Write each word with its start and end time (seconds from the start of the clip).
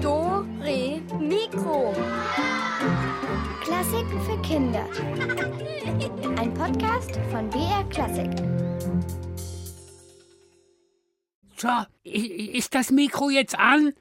Do, 0.00 0.46
Re, 0.60 1.02
Mikro. 1.18 1.92
Klassiken 3.60 4.20
für 4.20 4.40
Kinder. 4.42 4.86
Ein 6.38 6.54
Podcast 6.54 7.18
von 7.32 7.50
BR 7.50 7.82
Klassik. 7.90 8.30
So, 11.56 11.68
ist 12.04 12.72
das 12.72 12.92
Mikro 12.92 13.30
jetzt 13.30 13.58
an? 13.58 13.92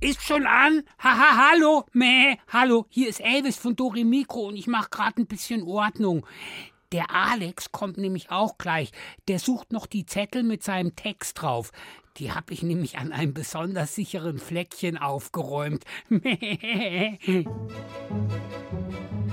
Ist 0.00 0.22
schon 0.22 0.46
an? 0.46 0.84
Haha, 0.98 1.50
hallo, 1.50 1.84
meh, 1.92 2.38
hallo, 2.48 2.86
hier 2.88 3.10
ist 3.10 3.20
Elvis 3.20 3.58
von 3.58 3.76
Dori 3.76 4.04
Mikro 4.04 4.48
und 4.48 4.56
ich 4.56 4.68
mache 4.68 4.88
gerade 4.88 5.20
ein 5.20 5.26
bisschen 5.26 5.64
Ordnung. 5.64 6.26
Der 6.92 7.10
Alex 7.10 7.72
kommt 7.72 7.98
nämlich 7.98 8.30
auch 8.30 8.58
gleich. 8.58 8.92
Der 9.28 9.38
sucht 9.38 9.72
noch 9.72 9.86
die 9.86 10.06
Zettel 10.06 10.42
mit 10.42 10.62
seinem 10.62 10.96
Text 10.96 11.42
drauf. 11.42 11.72
Die 12.18 12.32
habe 12.32 12.54
ich 12.54 12.62
nämlich 12.62 12.98
an 12.98 13.12
einem 13.12 13.34
besonders 13.34 13.94
sicheren 13.94 14.38
Fleckchen 14.38 14.96
aufgeräumt. 14.96 15.84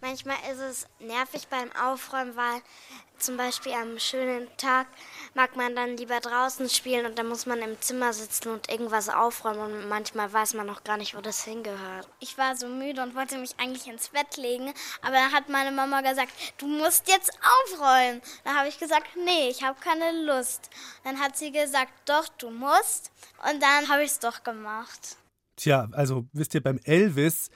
Manchmal 0.00 0.36
ist 0.52 0.60
es 0.60 0.86
nervig 1.00 1.48
beim 1.48 1.70
Aufräumen, 1.72 2.36
weil 2.36 2.60
zum 3.18 3.36
Beispiel 3.36 3.72
am 3.72 3.98
schönen 3.98 4.48
Tag 4.56 4.86
mag 5.32 5.56
man 5.56 5.74
dann 5.74 5.96
lieber 5.96 6.20
draußen 6.20 6.68
spielen 6.68 7.06
und 7.06 7.18
dann 7.18 7.28
muss 7.28 7.46
man 7.46 7.60
im 7.60 7.80
Zimmer 7.80 8.12
sitzen 8.12 8.50
und 8.50 8.70
irgendwas 8.70 9.08
aufräumen 9.08 9.60
und 9.60 9.88
manchmal 9.88 10.32
weiß 10.32 10.54
man 10.54 10.66
noch 10.66 10.84
gar 10.84 10.96
nicht, 10.96 11.16
wo 11.16 11.20
das 11.20 11.44
hingehört. 11.44 12.08
Ich 12.20 12.36
war 12.36 12.56
so 12.56 12.66
müde 12.66 13.02
und 13.02 13.14
wollte 13.14 13.38
mich 13.38 13.58
eigentlich 13.58 13.86
ins 13.86 14.10
Bett 14.10 14.36
legen, 14.36 14.74
aber 15.02 15.14
dann 15.14 15.32
hat 15.32 15.48
meine 15.48 15.70
Mama 15.70 16.00
gesagt, 16.00 16.32
du 16.58 16.66
musst 16.66 17.08
jetzt 17.08 17.30
aufräumen. 17.64 18.20
Da 18.44 18.54
habe 18.54 18.68
ich 18.68 18.78
gesagt, 18.78 19.06
nee, 19.24 19.48
ich 19.48 19.62
habe 19.62 19.80
keine 19.80 20.24
Lust. 20.26 20.68
Dann 21.04 21.20
hat 21.20 21.36
sie 21.36 21.52
gesagt, 21.52 21.92
doch, 22.04 22.28
du 22.38 22.50
musst. 22.50 23.12
Und 23.50 23.62
dann 23.62 23.88
habe 23.88 24.02
ich 24.02 24.10
es 24.10 24.18
doch 24.18 24.42
gemacht. 24.42 25.16
Tja, 25.56 25.88
also 25.92 26.26
wisst 26.32 26.54
ihr, 26.54 26.62
beim 26.62 26.80
Elvis 26.82 27.50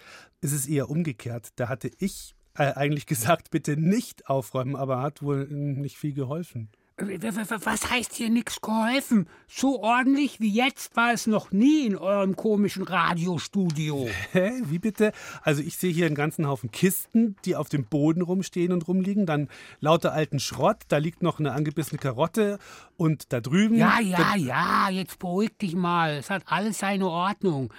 ist 0.47 0.53
es 0.53 0.67
eher 0.69 0.89
umgekehrt. 0.91 1.49
Da 1.57 1.69
hatte 1.69 1.91
ich 1.99 2.35
äh, 2.55 2.73
eigentlich 2.75 3.07
gesagt, 3.07 3.51
bitte 3.51 3.77
nicht 3.77 4.29
aufräumen, 4.29 4.77
aber 4.77 5.03
hat 5.03 5.23
wohl 5.23 5.47
nicht 5.49 5.99
viel 5.99 6.15
geholfen. 6.15 6.71
Was 6.99 7.91
heißt 7.91 8.15
hier 8.15 8.31
nichts 8.31 8.63
geholfen? 8.63 9.29
So 9.47 9.83
ordentlich 9.83 10.41
wie 10.41 10.49
jetzt 10.49 10.97
war 10.97 11.13
es 11.13 11.27
noch 11.27 11.53
nie 11.53 11.85
in 11.85 11.95
eurem 11.95 12.37
komischen 12.37 12.85
Radiostudio. 12.85 14.09
Hä? 14.33 14.63
Wie 14.65 14.79
bitte? 14.79 15.13
Also 15.43 15.61
ich 15.61 15.77
sehe 15.77 15.93
hier 15.93 16.07
einen 16.07 16.15
ganzen 16.15 16.47
Haufen 16.47 16.71
Kisten, 16.71 17.37
die 17.45 17.55
auf 17.55 17.69
dem 17.69 17.85
Boden 17.85 18.23
rumstehen 18.23 18.73
und 18.73 18.89
rumliegen. 18.89 19.27
Dann 19.27 19.49
lauter 19.81 20.15
alten 20.15 20.39
Schrott. 20.39 20.85
Da 20.89 20.97
liegt 20.97 21.23
noch 21.23 21.39
eine 21.39 21.53
angebissene 21.53 21.99
Karotte. 21.99 22.59
Und 22.97 23.33
da 23.33 23.41
drüben. 23.41 23.77
Ja, 23.77 24.01
ja, 24.01 24.37
ja, 24.37 24.89
jetzt 24.91 25.19
beruhig 25.19 25.57
dich 25.59 25.75
mal. 25.75 26.17
Es 26.17 26.31
hat 26.31 26.45
alles 26.47 26.79
seine 26.79 27.09
Ordnung. 27.09 27.73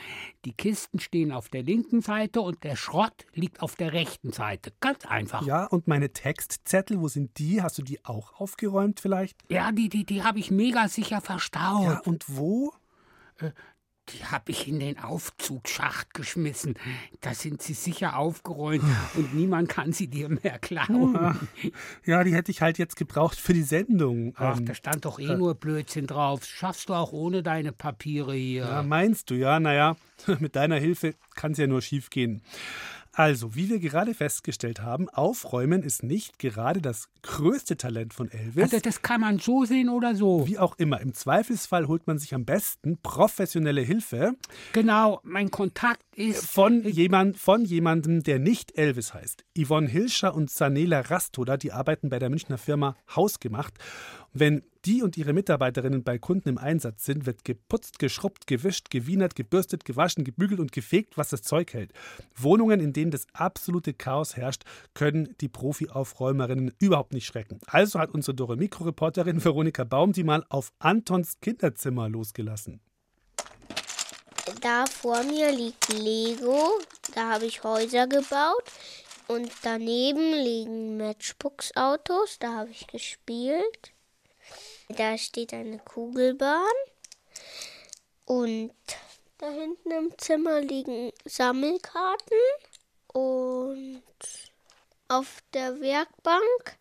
Die 0.45 0.53
Kisten 0.53 0.99
stehen 0.99 1.31
auf 1.31 1.49
der 1.49 1.63
linken 1.63 2.01
Seite 2.01 2.41
und 2.41 2.63
der 2.63 2.75
Schrott 2.75 3.25
liegt 3.33 3.61
auf 3.61 3.75
der 3.75 3.93
rechten 3.93 4.31
Seite. 4.31 4.71
Ganz 4.79 5.05
einfach. 5.05 5.45
ja, 5.45 5.65
und 5.65 5.87
meine 5.87 6.13
Textzettel, 6.13 7.01
wo 7.01 7.07
sind 7.07 7.37
die? 7.39 7.61
Hast 7.61 7.77
du 7.77 7.81
die 7.81 8.05
auch 8.05 8.39
aufgeräumt 8.39 8.99
vielleicht? 8.99 9.37
Ja, 9.49 9.71
die, 9.71 9.89
die, 9.89 10.05
die 10.05 10.23
habe 10.23 10.39
ich 10.39 10.51
mega 10.51 10.87
sicher 10.87 11.21
verstaut. 11.21 11.83
Ja, 11.83 12.01
und 12.05 12.25
wo? 12.27 12.73
Die 14.09 14.23
habe 14.25 14.51
ich 14.51 14.67
in 14.67 14.79
den 14.79 14.99
Aufzugsschacht 14.99 16.13
geschmissen. 16.13 16.75
Da 17.21 17.33
sind 17.33 17.61
sie 17.61 17.73
sicher 17.73 18.17
aufgeräumt 18.17 18.83
und 19.15 19.33
niemand 19.35 19.67
kann 19.69 19.91
sie 19.91 20.07
dir 20.07 20.29
mehr 20.29 20.59
klauen. 20.59 21.37
Ja, 22.05 22.23
die 22.23 22.33
hätte 22.33 22.51
ich 22.51 22.61
halt 22.61 22.77
jetzt 22.77 22.95
gebraucht 22.95 23.37
für 23.37 23.53
die 23.53 23.63
Sendung. 23.63 24.33
Ach, 24.37 24.57
Ähm, 24.59 24.65
da 24.65 24.73
stand 24.73 25.03
doch 25.05 25.19
eh 25.19 25.35
nur 25.35 25.55
Blödsinn 25.55 26.07
drauf. 26.07 26.45
Schaffst 26.45 26.89
du 26.89 26.93
auch 26.93 27.11
ohne 27.11 27.43
deine 27.43 27.71
Papiere 27.73 28.33
hier. 28.33 28.63
Ja, 28.63 28.83
meinst 28.83 29.29
du, 29.29 29.35
ja, 29.35 29.59
naja, 29.59 29.97
mit 30.39 30.55
deiner 30.55 30.77
Hilfe 30.77 31.15
kann 31.35 31.51
es 31.51 31.57
ja 31.57 31.67
nur 31.67 31.81
schief 31.81 32.09
gehen. 32.09 32.41
Also, 33.17 33.55
wie 33.55 33.67
wir 33.67 33.79
gerade 33.79 34.13
festgestellt 34.13 34.83
haben, 34.83 35.09
Aufräumen 35.09 35.81
ist 35.81 36.03
nicht 36.03 36.37
gerade 36.37 36.83
das 36.83 37.09
größte 37.23 37.75
Talent 37.75 38.13
von 38.13 38.29
Elvis. 38.29 38.65
Also 38.65 38.79
das 38.79 39.01
kann 39.01 39.21
man 39.21 39.39
so 39.39 39.65
sehen 39.65 39.89
oder 39.89 40.13
so. 40.13 40.45
Wie 40.45 40.59
auch 40.59 40.77
immer, 40.77 41.01
im 41.01 41.15
Zweifelsfall 41.15 41.87
holt 41.87 42.05
man 42.05 42.19
sich 42.19 42.35
am 42.35 42.45
besten 42.45 42.99
professionelle 43.01 43.81
Hilfe 43.81 44.35
Genau, 44.71 45.19
mein 45.23 45.49
Kontakt 45.49 46.03
ist. 46.15 46.45
von, 46.45 46.83
jemand, 46.83 47.37
von 47.37 47.65
jemandem, 47.65 48.21
der 48.21 48.37
nicht 48.37 48.77
Elvis 48.77 49.15
heißt. 49.15 49.43
Yvonne 49.57 49.87
Hilscher 49.87 50.35
und 50.35 50.51
Sanela 50.51 50.99
Rastoda, 50.99 51.57
die 51.57 51.71
arbeiten 51.71 52.09
bei 52.09 52.19
der 52.19 52.29
Münchner 52.29 52.59
Firma 52.59 52.95
Hausgemacht. 53.15 53.73
Wenn 54.31 54.61
die 54.87 55.03
und 55.03 55.17
ihre 55.17 55.33
Mitarbeiterinnen 55.33 56.03
bei 56.03 56.17
Kunden 56.17 56.47
im 56.47 56.57
Einsatz 56.57 57.03
sind, 57.03 57.25
wird 57.25 57.43
geputzt, 57.43 57.99
geschrubbt, 57.99 58.47
gewischt, 58.47 58.89
gewienert, 58.89 59.35
gebürstet, 59.35 59.83
gewaschen, 59.83 60.23
gebügelt 60.23 60.61
und 60.61 60.71
gefegt, 60.71 61.17
was 61.17 61.29
das 61.29 61.41
Zeug 61.41 61.73
hält. 61.73 61.91
Wohnungen, 62.35 62.79
in 62.79 62.93
denen 62.93 63.11
das 63.11 63.27
absolute 63.33 63.93
Chaos 63.93 64.37
herrscht, 64.37 64.63
können 64.93 65.35
die 65.41 65.49
Profi-Aufräumerinnen 65.49 66.73
überhaupt 66.79 67.13
nicht 67.13 67.25
schrecken. 67.25 67.59
Also 67.67 67.99
hat 67.99 68.11
unsere 68.11 68.33
Dore 68.33 68.55
Mikro-Reporterin 68.55 69.43
Veronika 69.43 69.83
Baum 69.83 70.13
die 70.13 70.23
mal 70.23 70.45
auf 70.47 70.71
Antons 70.79 71.41
Kinderzimmer 71.41 72.07
losgelassen. 72.07 72.79
Da 74.61 74.85
vor 74.85 75.21
mir 75.23 75.51
liegt 75.51 75.91
Lego, 75.91 76.79
da 77.13 77.33
habe 77.33 77.45
ich 77.45 77.65
Häuser 77.65 78.07
gebaut 78.07 78.63
und 79.27 79.51
daneben 79.63 80.31
liegen 80.31 80.95
Matchbox-Autos, 80.95 82.39
da 82.39 82.53
habe 82.53 82.69
ich 82.71 82.87
gespielt. 82.87 83.96
Da 84.89 85.17
steht 85.17 85.53
eine 85.53 85.79
Kugelbahn 85.79 86.63
und 88.25 88.71
da 89.37 89.49
hinten 89.49 89.91
im 89.91 90.17
Zimmer 90.17 90.61
liegen 90.61 91.11
Sammelkarten 91.25 92.37
und 93.07 94.01
auf 95.09 95.43
der 95.53 95.79
Werkbank 95.81 96.77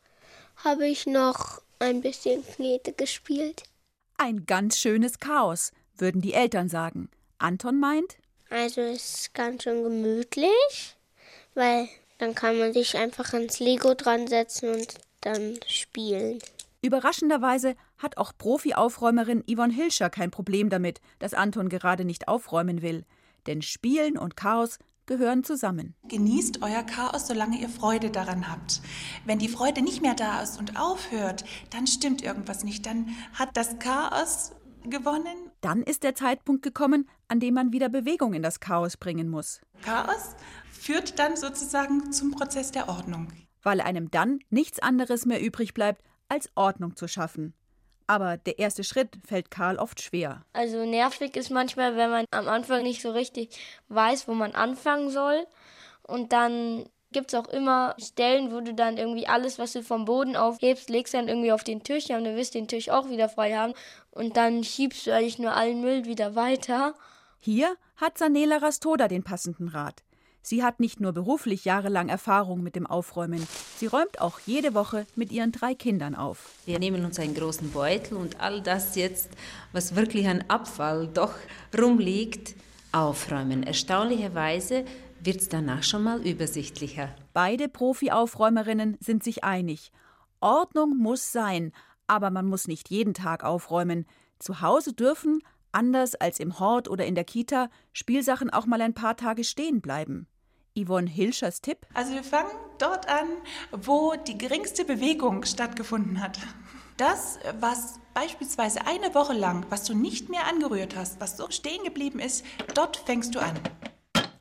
habe 0.65 0.87
ich 0.87 1.07
noch 1.07 1.61
ein 1.79 2.01
bisschen 2.01 2.45
Knete 2.47 2.93
gespielt. 2.93 3.65
Ein 4.19 4.47
ganz 4.47 4.79
schönes 4.79 5.19
Chaos, 5.19 5.73
würden 5.97 6.21
die 6.23 6.33
Eltern 6.33 6.69
sagen. 6.69 7.11
Anton 7.39 7.79
meint, 7.79 8.17
Also 8.51 8.81
es 8.81 9.15
ist 9.21 9.35
ganz 9.35 9.65
schön 9.65 9.83
gemütlich, 9.83 10.97
weil 11.55 11.89
dann 12.19 12.35
kann 12.35 12.59
man 12.59 12.73
sich 12.73 12.97
einfach 12.97 13.33
ans 13.35 13.59
Lego 13.61 13.95
dran 13.95 14.27
setzen 14.27 14.71
und 14.75 14.95
dann 15.21 15.59
spielen. 15.67 16.39
überraschenderweise 16.81 17.77
hat 17.99 18.17
auch 18.17 18.33
Profi-Aufräumerin 18.37 19.45
Yvonne 19.51 19.73
Hilscher 19.73 20.11
kein 20.11 20.31
Problem 20.31 20.69
damit, 20.69 21.01
dass 21.19 21.35
Anton 21.35 21.69
gerade 21.69 22.05
nicht 22.05 22.29
aufräumen 22.29 22.83
will. 22.83 23.05
Denn 23.47 23.63
Spielen 23.63 24.19
und 24.19 24.37
Chaos 24.37 24.79
gehören 25.07 25.45
zusammen. 25.45 25.95
Genießt 26.09 26.63
euer 26.63 26.83
Chaos, 26.83 27.27
solange 27.27 27.59
ihr 27.59 27.69
Freude 27.69 28.11
daran 28.11 28.51
habt. 28.51 28.81
Wenn 29.25 29.39
die 29.39 29.49
Freude 29.49 29.83
nicht 29.83 30.03
mehr 30.03 30.15
da 30.15 30.43
ist 30.43 30.59
und 30.59 30.79
aufhört, 30.79 31.45
dann 31.71 31.87
stimmt 31.87 32.23
irgendwas 32.23 32.65
nicht. 32.65 32.87
Dann 32.87 33.09
hat 33.33 33.57
das 33.57 33.79
Chaos 33.79 34.53
gewonnen. 34.85 35.51
Dann 35.61 35.83
ist 35.83 36.03
der 36.03 36.15
Zeitpunkt 36.15 36.63
gekommen, 36.63 37.09
an 37.29 37.41
dem 37.41 37.55
man 37.55 37.73
wieder 37.73 37.89
Bewegung 37.89 38.35
in 38.35 38.43
das 38.43 38.61
Chaos 38.61 38.97
bringen 38.97 39.29
muss. 39.29 39.61
Chaos 39.83 40.37
führt 40.71 41.19
dann 41.19 41.37
sozusagen 41.37 42.13
zum 42.13 42.33
Prozess 42.33 42.73
der 42.73 42.89
Ordnung. 42.89 43.29
Weil 43.63 43.81
einem 43.81 44.11
dann 44.11 44.41
nichts 44.51 44.79
anderes 44.79 45.27
mehr 45.27 45.43
übrig 45.43 45.75
bleibt, 45.75 46.03
als 46.29 46.51
Ordnung 46.55 46.97
zu 46.97 47.09
schaffen. 47.09 47.55
Aber 48.07 48.37
der 48.37 48.59
erste 48.59 48.85
Schritt 48.85 49.11
fällt 49.27 49.51
Karl 49.51 49.79
oft 49.79 50.01
schwer. 50.01 50.45
Also 50.53 50.85
nervig 50.85 51.37
ist 51.37 51.51
manchmal, 51.51 51.97
wenn 51.97 52.11
man 52.11 52.25
am 52.31 52.47
Anfang 52.47 52.83
nicht 52.83 53.03
so 53.03 53.11
richtig 53.11 53.59
weiß, 53.89 54.29
wo 54.29 54.35
man 54.35 54.53
anfangen 54.53 55.11
soll. 55.11 55.47
Und 56.03 56.33
dann 56.33 56.85
gibt 57.11 57.33
es 57.33 57.39
auch 57.39 57.49
immer 57.49 57.97
Stellen, 57.99 58.53
wo 58.53 58.61
du 58.61 58.75
dann 58.75 58.97
irgendwie 58.97 59.27
alles, 59.27 59.59
was 59.59 59.73
du 59.73 59.83
vom 59.83 60.05
Boden 60.05 60.37
aufhebst, 60.37 60.89
legst 60.89 61.15
dann 61.15 61.29
irgendwie 61.29 61.53
auf 61.53 61.65
den 61.65 61.83
Tisch. 61.83 62.07
Ja, 62.07 62.17
und 62.17 62.25
du 62.25 62.37
willst 62.37 62.55
den 62.55 62.69
Tisch 62.69 62.91
auch 62.91 63.09
wieder 63.09 63.29
frei 63.29 63.57
haben. 63.57 63.75
Und 64.11 64.37
dann 64.37 64.63
schiebst 64.63 65.07
du 65.07 65.15
eigentlich 65.15 65.39
nur 65.39 65.55
allen 65.55 65.81
Müll 65.81 66.05
wieder 66.05 66.37
weiter. 66.37 66.95
Hier 67.39 67.77
hat 67.97 68.19
Sanela 68.19 68.59
Rastoda 68.59 69.09
den 69.09 69.25
passenden 69.25 69.69
Rat. 69.69 70.03
Sie 70.49 70.63
hat 70.63 70.79
nicht 70.79 71.01
nur 71.01 71.11
beruflich 71.11 71.65
jahrelang 71.65 72.09
Erfahrung 72.09 72.63
mit 72.63 72.77
dem 72.77 72.87
Aufräumen, 72.87 73.45
sie 73.79 73.87
räumt 73.87 74.21
auch 74.21 74.39
jede 74.47 74.75
Woche 74.75 75.05
mit 75.17 75.33
ihren 75.33 75.51
drei 75.51 75.75
Kindern 75.75 76.15
auf. 76.15 76.55
Wir 76.67 76.79
nehmen 76.79 77.05
uns 77.05 77.19
einen 77.19 77.35
großen 77.35 77.73
Beutel 77.73 78.17
und 78.17 78.39
all 78.39 78.63
das 78.63 78.95
jetzt, 78.95 79.29
was 79.73 79.97
wirklich 79.97 80.29
an 80.29 80.45
Abfall 80.47 81.09
doch 81.09 81.35
rumliegt, 81.77 82.55
aufräumen. 82.93 83.65
Erstaunlicherweise 83.65 84.85
wird 85.19 85.39
es 85.39 85.49
danach 85.49 85.83
schon 85.83 86.05
mal 86.05 86.25
übersichtlicher. 86.25 87.09
Beide 87.33 87.69
Profi-Aufräumerinnen 87.69 88.99
sind 89.01 89.25
sich 89.25 89.43
einig. 89.43 89.91
Ordnung 90.39 90.97
muss 90.97 91.33
sein, 91.33 91.73
aber 92.07 92.31
man 92.31 92.47
muss 92.47 92.69
nicht 92.69 92.89
jeden 92.89 93.15
Tag 93.15 93.43
aufräumen. 93.43 94.07
Zu 94.39 94.61
Hause 94.61 94.93
dürfen, 94.93 95.43
anders 95.73 96.15
als 96.15 96.39
im 96.39 96.61
Hort 96.61 96.89
oder 96.89 97.05
in 97.05 97.17
der 97.17 97.25
Kita, 97.25 97.69
Spielsachen 97.93 98.51
auch 98.51 98.67
mal 98.67 98.81
ein 98.81 98.95
paar 98.95 99.17
Tage 99.17 99.43
stehen 99.43 99.81
bleiben. 99.81 100.29
Yvonne 100.77 101.09
Hilschers 101.09 101.61
Tipp? 101.61 101.87
Also 101.95 102.13
wir 102.13 102.25
fangen 102.25 102.51
dort 102.79 103.09
an, 103.09 103.29
wo 103.73 104.15
die 104.27 104.37
geringste 104.37 104.85
Bewegung 104.85 105.45
stattgefunden 105.45 106.21
hat. 106.21 106.39
Das, 106.97 107.39
was 107.61 108.01
beispielsweise 108.15 108.87
eine 108.87 109.15
Woche 109.15 109.35
lang, 109.35 109.67
was 109.69 109.85
du 109.85 109.95
nicht 109.95 110.29
mehr 110.31 110.47
angerührt 110.47 110.97
hast, 110.97 111.21
was 111.21 111.37
so 111.37 111.51
stehen 111.51 111.85
geblieben 111.85 112.21
ist, 112.21 112.45
dort 112.75 112.97
fängst 112.97 113.35
du 113.35 113.41
an. 113.41 113.59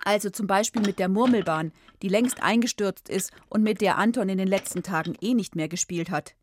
Also 0.06 0.30
zum 0.30 0.48
Beispiel 0.48 0.82
mit 0.82 1.00
der 1.00 1.10
Murmelbahn, 1.10 1.74
die 2.02 2.10
längst 2.10 2.42
eingestürzt 2.42 3.10
ist 3.10 3.32
und 3.50 3.64
mit 3.64 3.82
der 3.82 3.98
Anton 3.98 4.30
in 4.30 4.38
den 4.38 4.48
letzten 4.48 4.84
Tagen 4.84 5.16
eh 5.20 5.34
nicht 5.34 5.56
mehr 5.56 5.68
gespielt 5.68 6.12
hat. 6.12 6.36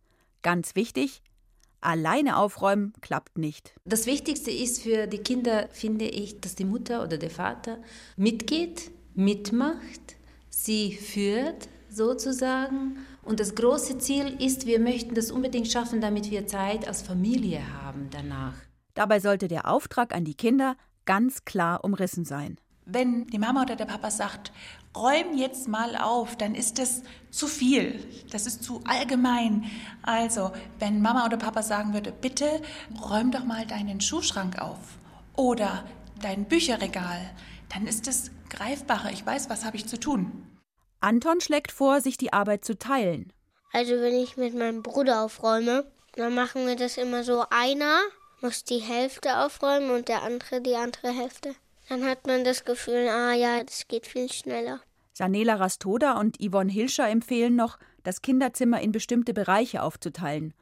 Ganz 0.42 0.74
wichtig, 0.74 1.22
alleine 1.80 2.36
aufräumen 2.36 2.92
klappt 3.00 3.38
nicht. 3.38 3.72
Das 3.84 4.06
Wichtigste 4.06 4.50
ist 4.50 4.82
für 4.82 5.06
die 5.06 5.18
Kinder, 5.18 5.68
finde 5.70 6.06
ich, 6.06 6.40
dass 6.40 6.56
die 6.56 6.64
Mutter 6.64 7.04
oder 7.04 7.18
der 7.18 7.30
Vater 7.30 7.78
mitgeht, 8.16 8.90
mitmacht, 9.14 10.16
sie 10.48 10.92
führt 10.92 11.68
sozusagen. 11.88 12.98
Und 13.22 13.40
das 13.40 13.54
große 13.54 13.98
Ziel 13.98 14.36
ist, 14.40 14.66
wir 14.66 14.80
möchten 14.80 15.14
das 15.14 15.30
unbedingt 15.30 15.68
schaffen, 15.68 16.00
damit 16.00 16.30
wir 16.30 16.46
Zeit 16.46 16.88
als 16.88 17.02
Familie 17.02 17.60
haben 17.82 18.08
danach. 18.10 18.54
Dabei 18.94 19.20
sollte 19.20 19.48
der 19.48 19.68
Auftrag 19.68 20.14
an 20.14 20.24
die 20.24 20.34
Kinder 20.34 20.76
ganz 21.04 21.44
klar 21.44 21.84
umrissen 21.84 22.24
sein. 22.24 22.58
Wenn 22.84 23.26
die 23.28 23.38
Mama 23.38 23.62
oder 23.62 23.76
der 23.76 23.84
Papa 23.84 24.10
sagt, 24.10 24.52
räum 24.96 25.36
jetzt 25.36 25.68
mal 25.68 25.96
auf, 25.96 26.36
dann 26.36 26.54
ist 26.54 26.78
das 26.78 27.02
zu 27.30 27.46
viel. 27.46 28.00
Das 28.30 28.46
ist 28.46 28.64
zu 28.64 28.80
allgemein. 28.84 29.64
Also, 30.02 30.50
wenn 30.80 31.00
Mama 31.00 31.24
oder 31.24 31.36
Papa 31.36 31.62
sagen 31.62 31.94
würde, 31.94 32.12
bitte 32.12 32.60
räum 33.08 33.30
doch 33.30 33.44
mal 33.44 33.66
deinen 33.66 34.00
Schuhschrank 34.00 34.60
auf 34.60 34.98
oder 35.36 35.84
dein 36.20 36.44
Bücherregal, 36.44 37.30
dann 37.68 37.86
ist 37.86 38.08
es 38.08 38.32
greifbarer. 38.52 39.10
Ich 39.10 39.26
weiß, 39.26 39.50
was 39.50 39.64
habe 39.64 39.76
ich 39.76 39.86
zu 39.86 39.98
tun. 39.98 40.46
Anton 41.00 41.40
schlägt 41.40 41.72
vor, 41.72 42.00
sich 42.00 42.16
die 42.16 42.32
Arbeit 42.32 42.64
zu 42.64 42.78
teilen. 42.78 43.32
Also 43.72 43.94
wenn 44.00 44.14
ich 44.14 44.36
mit 44.36 44.54
meinem 44.54 44.82
Bruder 44.82 45.22
aufräume, 45.24 45.90
dann 46.14 46.34
machen 46.34 46.66
wir 46.66 46.76
das 46.76 46.98
immer 46.98 47.24
so, 47.24 47.44
einer 47.50 47.98
muss 48.40 48.64
die 48.64 48.78
Hälfte 48.78 49.38
aufräumen 49.38 49.90
und 49.90 50.08
der 50.08 50.22
andere 50.22 50.60
die 50.60 50.76
andere 50.76 51.10
Hälfte. 51.10 51.54
Dann 51.88 52.04
hat 52.04 52.26
man 52.26 52.44
das 52.44 52.64
Gefühl, 52.64 53.08
ah 53.08 53.32
ja, 53.32 53.62
das 53.64 53.88
geht 53.88 54.06
viel 54.06 54.30
schneller. 54.30 54.80
Sanela 55.12 55.56
Rastoda 55.56 56.18
und 56.18 56.38
Yvonne 56.40 56.72
Hilscher 56.72 57.08
empfehlen 57.08 57.56
noch, 57.56 57.78
das 58.02 58.22
Kinderzimmer 58.22 58.80
in 58.80 58.92
bestimmte 58.92 59.34
Bereiche 59.34 59.82
aufzuteilen. 59.82 60.54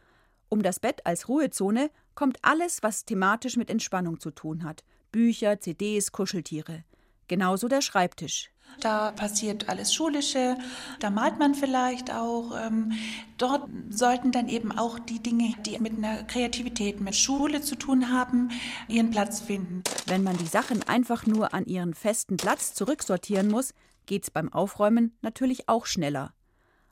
Um 0.49 0.63
das 0.63 0.81
Bett 0.81 1.07
als 1.07 1.29
Ruhezone 1.29 1.91
kommt 2.15 2.39
alles, 2.43 2.83
was 2.83 3.05
thematisch 3.05 3.57
mit 3.57 3.71
Entspannung 3.71 4.21
zu 4.21 4.31
tun 4.31 4.65
hat. 4.65 4.83
Bücher, 5.13 5.61
CDs, 5.61 6.13
Kuscheltiere. 6.13 6.85
Genauso 7.31 7.69
der 7.69 7.81
Schreibtisch. 7.81 8.51
Da 8.81 9.13
passiert 9.13 9.69
alles 9.69 9.95
Schulische, 9.95 10.59
da 10.99 11.11
malt 11.11 11.39
man 11.39 11.55
vielleicht 11.55 12.13
auch. 12.13 12.59
Ähm, 12.61 12.91
dort 13.39 13.69
sollten 13.89 14.33
dann 14.33 14.49
eben 14.49 14.77
auch 14.77 14.99
die 14.99 15.23
Dinge, 15.23 15.55
die 15.65 15.79
mit 15.79 15.97
einer 15.97 16.25
Kreativität, 16.25 17.01
mit 17.01 17.15
Schule 17.15 17.63
zu 17.63 17.77
tun 17.77 18.11
haben, 18.11 18.51
ihren 18.89 19.13
Platz 19.13 19.39
finden. 19.39 19.85
Wenn 20.07 20.25
man 20.25 20.39
die 20.39 20.47
Sachen 20.47 20.83
einfach 20.83 21.25
nur 21.25 21.55
an 21.55 21.67
ihren 21.67 21.95
festen 21.95 22.37
Platz 22.37 22.75
zurücksortieren 22.75 23.47
muss, 23.47 23.75
geht's 24.07 24.33
beim 24.33 24.53
Aufräumen 24.53 25.17
natürlich 25.23 25.69
auch 25.69 25.87
schneller. 25.87 26.35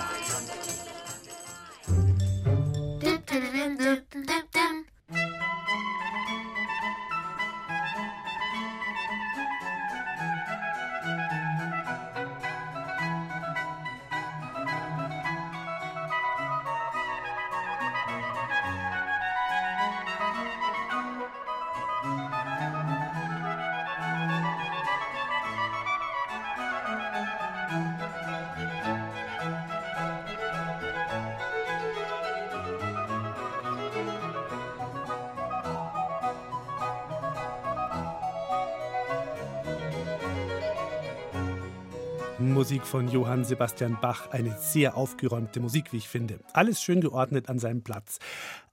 Musik 42.84 42.90
von 42.90 43.08
Johann 43.08 43.44
Sebastian 43.44 43.96
Bach, 43.98 44.30
eine 44.30 44.58
sehr 44.58 44.94
aufgeräumte 44.96 45.58
Musik, 45.58 45.92
wie 45.92 45.96
ich 45.96 46.08
finde. 46.08 46.40
Alles 46.52 46.82
schön 46.82 47.00
geordnet 47.00 47.48
an 47.48 47.58
seinem 47.58 47.82
Platz. 47.82 48.18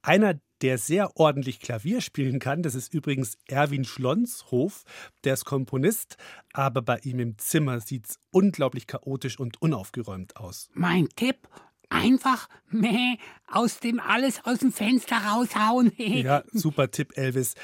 Einer, 0.02 0.38
der 0.62 0.78
sehr 0.78 1.16
ordentlich 1.16 1.62
Klavier 1.62 2.02
spielen 2.02 2.40
kann, 2.40 2.62
das 2.62 2.76
ist 2.76 2.94
übrigens 2.94 3.38
Erwin 3.48 3.86
Schlonshof, 3.86 4.84
der 5.24 5.36
ist 5.36 5.46
Komponist, 5.46 6.18
aber 6.52 6.82
bei 6.82 7.00
ihm 7.04 7.20
im 7.20 7.38
Zimmer 7.38 7.80
sieht 7.80 8.10
es 8.10 8.20
unglaublich 8.32 8.86
chaotisch 8.86 9.40
und 9.40 9.62
unaufgeräumt 9.62 10.36
aus. 10.36 10.70
Mein 10.74 11.08
Tipp, 11.16 11.48
einfach 11.90 12.50
meh, 12.70 13.18
aus 13.48 13.80
dem 13.80 14.02
alles 14.02 14.46
aus 14.46 14.60
dem 14.60 14.74
Fenster 14.74 15.18
raushauen. 15.18 15.94
ja, 15.98 16.44
super 16.52 16.92
Tipp, 16.92 17.18
Elvis. 17.18 17.56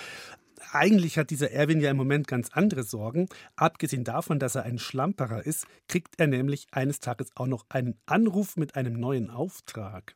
Eigentlich 0.72 1.18
hat 1.18 1.30
dieser 1.30 1.52
Erwin 1.52 1.80
ja 1.80 1.92
im 1.92 1.98
Moment 1.98 2.28
ganz 2.28 2.50
andere 2.52 2.84
Sorgen. 2.84 3.28
Abgesehen 3.56 4.04
davon, 4.04 4.40
dass 4.40 4.56
er 4.56 4.64
ein 4.64 4.80
Schlamperer 4.80 5.46
ist, 5.46 5.68
kriegt 5.88 6.20
er 6.20 6.28
nämlich 6.28 6.68
eines 6.72 7.00
Tages 7.00 7.32
auch 7.36 7.48
noch 7.48 7.66
einen 7.70 7.96
Anruf 8.06 8.58
mit 8.58 8.76
einem 8.76 9.00
neuen 9.00 9.30
Auftrag. 9.30 10.16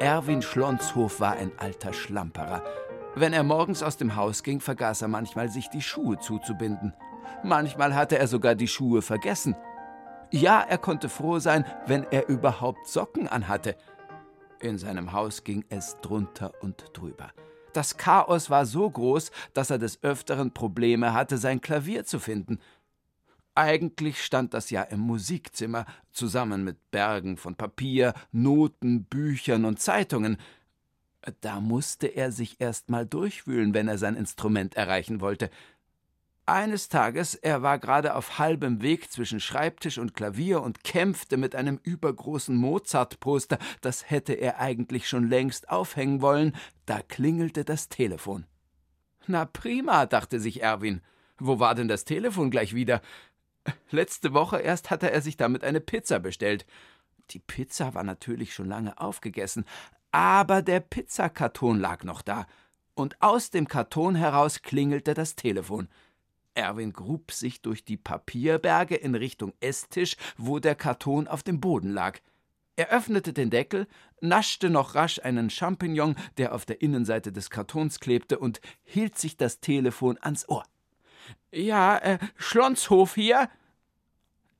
Erwin 0.00 0.42
Schlonshof 0.42 1.20
war 1.20 1.34
ein 1.34 1.52
alter 1.58 1.92
Schlamperer. 1.92 2.64
Wenn 3.14 3.32
er 3.32 3.44
morgens 3.44 3.82
aus 3.82 3.96
dem 3.96 4.16
Haus 4.16 4.42
ging, 4.42 4.60
vergaß 4.60 5.02
er 5.02 5.08
manchmal, 5.08 5.48
sich 5.48 5.68
die 5.68 5.82
Schuhe 5.82 6.18
zuzubinden. 6.18 6.94
Manchmal 7.44 7.94
hatte 7.94 8.18
er 8.18 8.26
sogar 8.26 8.54
die 8.54 8.68
Schuhe 8.68 9.02
vergessen. 9.02 9.54
Ja, 10.30 10.62
er 10.62 10.78
konnte 10.78 11.10
froh 11.10 11.38
sein, 11.38 11.66
wenn 11.86 12.04
er 12.10 12.28
überhaupt 12.28 12.88
Socken 12.88 13.28
anhatte. 13.28 13.76
In 14.62 14.78
seinem 14.78 15.10
Haus 15.12 15.42
ging 15.42 15.64
es 15.70 15.96
drunter 16.02 16.52
und 16.60 16.84
drüber. 16.92 17.32
Das 17.72 17.96
Chaos 17.96 18.48
war 18.48 18.64
so 18.64 18.88
groß, 18.88 19.32
dass 19.54 19.70
er 19.70 19.78
des 19.78 20.04
Öfteren 20.04 20.52
Probleme 20.52 21.12
hatte, 21.12 21.36
sein 21.36 21.60
Klavier 21.60 22.04
zu 22.04 22.20
finden. 22.20 22.60
Eigentlich 23.56 24.22
stand 24.22 24.54
das 24.54 24.70
ja 24.70 24.82
im 24.82 25.00
Musikzimmer, 25.00 25.84
zusammen 26.12 26.62
mit 26.62 26.92
Bergen 26.92 27.36
von 27.36 27.56
Papier, 27.56 28.14
Noten, 28.30 29.04
Büchern 29.04 29.64
und 29.64 29.80
Zeitungen. 29.80 30.36
Da 31.40 31.60
musste 31.60 32.06
er 32.06 32.30
sich 32.30 32.60
erst 32.60 32.88
mal 32.88 33.04
durchwühlen, 33.04 33.74
wenn 33.74 33.88
er 33.88 33.98
sein 33.98 34.14
Instrument 34.14 34.76
erreichen 34.76 35.20
wollte. 35.20 35.50
Eines 36.44 36.88
Tages, 36.88 37.36
er 37.36 37.62
war 37.62 37.78
gerade 37.78 38.16
auf 38.16 38.40
halbem 38.40 38.82
Weg 38.82 39.12
zwischen 39.12 39.38
Schreibtisch 39.38 39.98
und 39.98 40.14
Klavier 40.14 40.60
und 40.60 40.82
kämpfte 40.82 41.36
mit 41.36 41.54
einem 41.54 41.78
übergroßen 41.84 42.56
Mozart-Poster, 42.56 43.58
das 43.80 44.10
hätte 44.10 44.32
er 44.32 44.58
eigentlich 44.58 45.08
schon 45.08 45.28
längst 45.28 45.70
aufhängen 45.70 46.20
wollen, 46.20 46.56
da 46.84 47.00
klingelte 47.00 47.64
das 47.64 47.88
Telefon. 47.88 48.44
Na 49.28 49.44
prima, 49.44 50.06
dachte 50.06 50.40
sich 50.40 50.62
Erwin. 50.62 51.00
Wo 51.38 51.60
war 51.60 51.76
denn 51.76 51.86
das 51.86 52.04
Telefon 52.04 52.50
gleich 52.50 52.74
wieder? 52.74 53.02
Letzte 53.90 54.34
Woche 54.34 54.58
erst 54.58 54.90
hatte 54.90 55.12
er 55.12 55.22
sich 55.22 55.36
damit 55.36 55.62
eine 55.62 55.80
Pizza 55.80 56.18
bestellt. 56.18 56.66
Die 57.30 57.38
Pizza 57.38 57.94
war 57.94 58.02
natürlich 58.02 58.52
schon 58.52 58.68
lange 58.68 58.98
aufgegessen, 58.98 59.64
aber 60.10 60.60
der 60.60 60.80
Pizzakarton 60.80 61.78
lag 61.78 62.02
noch 62.02 62.20
da, 62.20 62.46
und 62.94 63.22
aus 63.22 63.50
dem 63.50 63.68
Karton 63.68 64.16
heraus 64.16 64.62
klingelte 64.62 65.14
das 65.14 65.36
Telefon. 65.36 65.88
Erwin 66.54 66.92
grub 66.92 67.32
sich 67.32 67.62
durch 67.62 67.84
die 67.84 67.96
Papierberge 67.96 68.94
in 68.94 69.14
Richtung 69.14 69.52
Esstisch, 69.60 70.16
wo 70.36 70.58
der 70.58 70.74
Karton 70.74 71.28
auf 71.28 71.42
dem 71.42 71.60
Boden 71.60 71.90
lag. 71.90 72.18
Er 72.76 72.90
öffnete 72.90 73.32
den 73.32 73.50
Deckel, 73.50 73.86
naschte 74.20 74.70
noch 74.70 74.94
rasch 74.94 75.20
einen 75.22 75.50
Champignon, 75.50 76.16
der 76.38 76.54
auf 76.54 76.64
der 76.64 76.80
Innenseite 76.80 77.32
des 77.32 77.50
Kartons 77.50 78.00
klebte, 78.00 78.38
und 78.38 78.60
hielt 78.82 79.18
sich 79.18 79.36
das 79.36 79.60
Telefon 79.60 80.18
ans 80.20 80.48
Ohr. 80.48 80.64
Ja, 81.50 81.98
äh, 81.98 82.18
Schlonshof 82.36 83.14
hier? 83.14 83.50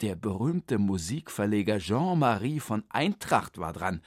Der 0.03 0.15
berühmte 0.15 0.79
Musikverleger 0.79 1.79
Jean-Marie 1.79 2.61
von 2.61 2.85
Eintracht 2.91 3.59
war 3.59 3.73
dran. 3.73 4.03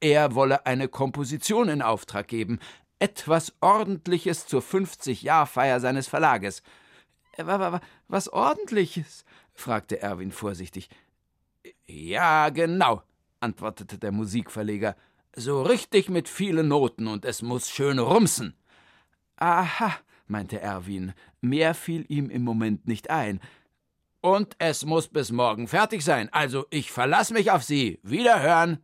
Er 0.00 0.34
wolle 0.34 0.66
eine 0.66 0.88
Komposition 0.88 1.68
in 1.68 1.82
Auftrag 1.82 2.28
geben, 2.28 2.60
etwas 2.98 3.54
Ordentliches 3.60 4.46
zur 4.46 4.62
50-Jahr-Feier 4.62 5.80
seines 5.80 6.08
Verlages. 6.08 6.62
Äh, 7.36 7.80
was 8.08 8.28
Ordentliches? 8.28 9.24
fragte 9.52 10.00
Erwin 10.00 10.32
vorsichtig. 10.32 10.88
Ja, 11.86 12.48
genau, 12.50 13.02
antwortete 13.40 13.98
der 13.98 14.12
Musikverleger. 14.12 14.96
So 15.36 15.62
richtig 15.62 16.08
mit 16.08 16.28
vielen 16.28 16.68
Noten 16.68 17.06
und 17.06 17.24
es 17.24 17.42
muss 17.42 17.70
schön 17.70 17.98
rumsen. 17.98 18.54
Aha, 19.36 19.94
meinte 20.26 20.60
Erwin, 20.60 21.12
mehr 21.40 21.74
fiel 21.74 22.04
ihm 22.08 22.30
im 22.30 22.42
Moment 22.42 22.86
nicht 22.86 23.10
ein. 23.10 23.40
Und 24.20 24.54
es 24.58 24.84
muss 24.84 25.08
bis 25.08 25.32
morgen 25.32 25.68
fertig 25.68 26.02
sein, 26.02 26.32
also 26.32 26.66
ich 26.70 26.90
verlass 26.90 27.30
mich 27.30 27.50
auf 27.50 27.62
Sie. 27.62 27.98
Wiederhören. 28.02 28.78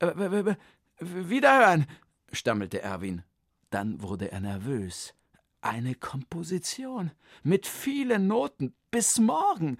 Äh, 0.00 0.56
wiederhören, 0.98 1.86
stammelte 2.32 2.82
Erwin. 2.82 3.22
Dann 3.70 4.02
wurde 4.02 4.30
er 4.32 4.40
nervös. 4.40 5.14
Eine 5.62 5.94
Komposition 5.94 7.10
mit 7.42 7.66
vielen 7.66 8.26
Noten 8.26 8.72
bis 8.90 9.18
morgen. 9.18 9.76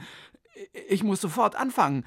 Ich 0.88 1.02
muss 1.02 1.22
sofort 1.22 1.56
anfangen. 1.56 2.04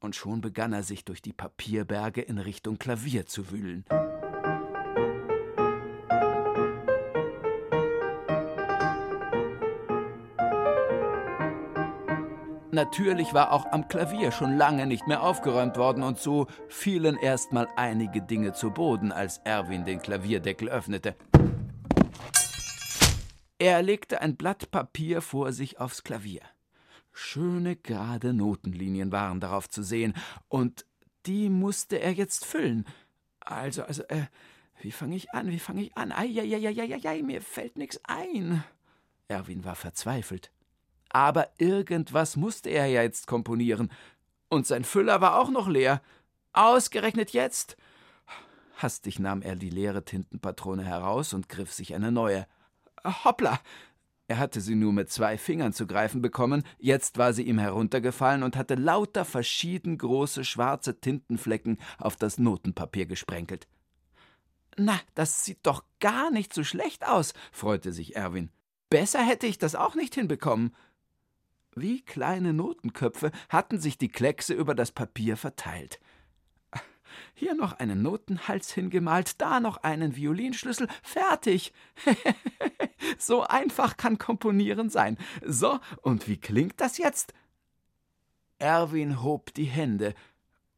Und 0.00 0.16
schon 0.16 0.40
begann 0.40 0.72
er 0.72 0.82
sich 0.82 1.04
durch 1.04 1.22
die 1.22 1.32
Papierberge 1.32 2.20
in 2.20 2.38
Richtung 2.38 2.78
Klavier 2.78 3.26
zu 3.26 3.52
wühlen. 3.52 3.84
Natürlich 12.72 13.32
war 13.32 13.52
auch 13.52 13.66
am 13.72 13.86
Klavier 13.86 14.32
schon 14.32 14.58
lange 14.58 14.86
nicht 14.86 15.06
mehr 15.06 15.22
aufgeräumt 15.22 15.78
worden, 15.78 16.02
und 16.02 16.18
so 16.18 16.46
fielen 16.68 17.16
erstmal 17.16 17.68
einige 17.76 18.20
Dinge 18.20 18.52
zu 18.52 18.70
Boden, 18.70 19.12
als 19.12 19.38
Erwin 19.44 19.84
den 19.84 20.02
Klavierdeckel 20.02 20.68
öffnete. 20.68 21.14
Er 23.66 23.82
legte 23.82 24.20
ein 24.20 24.36
Blatt 24.36 24.70
Papier 24.70 25.20
vor 25.20 25.50
sich 25.50 25.80
aufs 25.80 26.04
Klavier. 26.04 26.42
Schöne 27.12 27.74
gerade 27.74 28.32
Notenlinien 28.32 29.10
waren 29.10 29.40
darauf 29.40 29.68
zu 29.68 29.82
sehen, 29.82 30.14
und 30.46 30.86
die 31.26 31.48
musste 31.48 31.96
er 31.96 32.12
jetzt 32.12 32.44
füllen. 32.44 32.86
Also, 33.40 33.82
also, 33.82 34.04
äh, 34.04 34.26
wie 34.82 34.92
fange 34.92 35.16
ich 35.16 35.32
an? 35.32 35.50
Wie 35.50 35.58
fange 35.58 35.82
ich 35.82 35.96
an? 35.96 36.12
Eieieiei, 36.12 37.22
mir 37.22 37.42
fällt 37.42 37.76
nichts 37.76 38.00
ein. 38.04 38.62
Erwin 39.26 39.64
war 39.64 39.74
verzweifelt. 39.74 40.52
Aber 41.08 41.48
irgendwas 41.58 42.36
musste 42.36 42.70
er 42.70 42.86
ja 42.86 43.02
jetzt 43.02 43.26
komponieren. 43.26 43.90
Und 44.48 44.68
sein 44.68 44.84
Füller 44.84 45.20
war 45.20 45.40
auch 45.40 45.50
noch 45.50 45.66
leer. 45.66 46.02
Ausgerechnet 46.52 47.30
jetzt. 47.30 47.76
Hastig 48.76 49.18
nahm 49.18 49.42
er 49.42 49.56
die 49.56 49.70
leere 49.70 50.04
Tintenpatrone 50.04 50.84
heraus 50.84 51.34
und 51.34 51.48
griff 51.48 51.72
sich 51.72 51.96
eine 51.96 52.12
neue. 52.12 52.46
Hoppla! 53.24 53.60
Er 54.28 54.38
hatte 54.38 54.60
sie 54.60 54.74
nur 54.74 54.92
mit 54.92 55.10
zwei 55.10 55.38
Fingern 55.38 55.72
zu 55.72 55.86
greifen 55.86 56.20
bekommen, 56.20 56.64
jetzt 56.78 57.16
war 57.16 57.32
sie 57.32 57.44
ihm 57.44 57.58
heruntergefallen 57.58 58.42
und 58.42 58.56
hatte 58.56 58.74
lauter 58.74 59.24
verschieden 59.24 59.98
große 59.98 60.44
schwarze 60.44 61.00
Tintenflecken 61.00 61.78
auf 61.98 62.16
das 62.16 62.38
Notenpapier 62.38 63.06
gesprenkelt. 63.06 63.68
Na, 64.76 65.00
das 65.14 65.44
sieht 65.44 65.60
doch 65.62 65.84
gar 66.00 66.30
nicht 66.30 66.52
so 66.52 66.64
schlecht 66.64 67.06
aus, 67.06 67.34
freute 67.52 67.92
sich 67.92 68.16
Erwin. 68.16 68.50
Besser 68.90 69.24
hätte 69.24 69.46
ich 69.46 69.58
das 69.58 69.74
auch 69.74 69.94
nicht 69.94 70.14
hinbekommen. 70.14 70.74
Wie 71.74 72.02
kleine 72.02 72.52
Notenköpfe 72.52 73.30
hatten 73.48 73.80
sich 73.80 73.96
die 73.96 74.08
Kleckse 74.08 74.54
über 74.54 74.74
das 74.74 74.92
Papier 74.92 75.36
verteilt. 75.36 76.00
Hier 77.34 77.54
noch 77.54 77.72
einen 77.78 78.02
Notenhals 78.02 78.72
hingemalt, 78.72 79.40
da 79.40 79.60
noch 79.60 79.78
einen 79.78 80.16
Violinschlüssel, 80.16 80.88
fertig. 81.02 81.72
so 83.18 83.42
einfach 83.42 83.96
kann 83.96 84.18
Komponieren 84.18 84.90
sein. 84.90 85.18
So, 85.44 85.78
und 86.02 86.28
wie 86.28 86.38
klingt 86.38 86.80
das 86.80 86.98
jetzt? 86.98 87.34
Erwin 88.58 89.22
hob 89.22 89.52
die 89.54 89.64
Hände, 89.64 90.14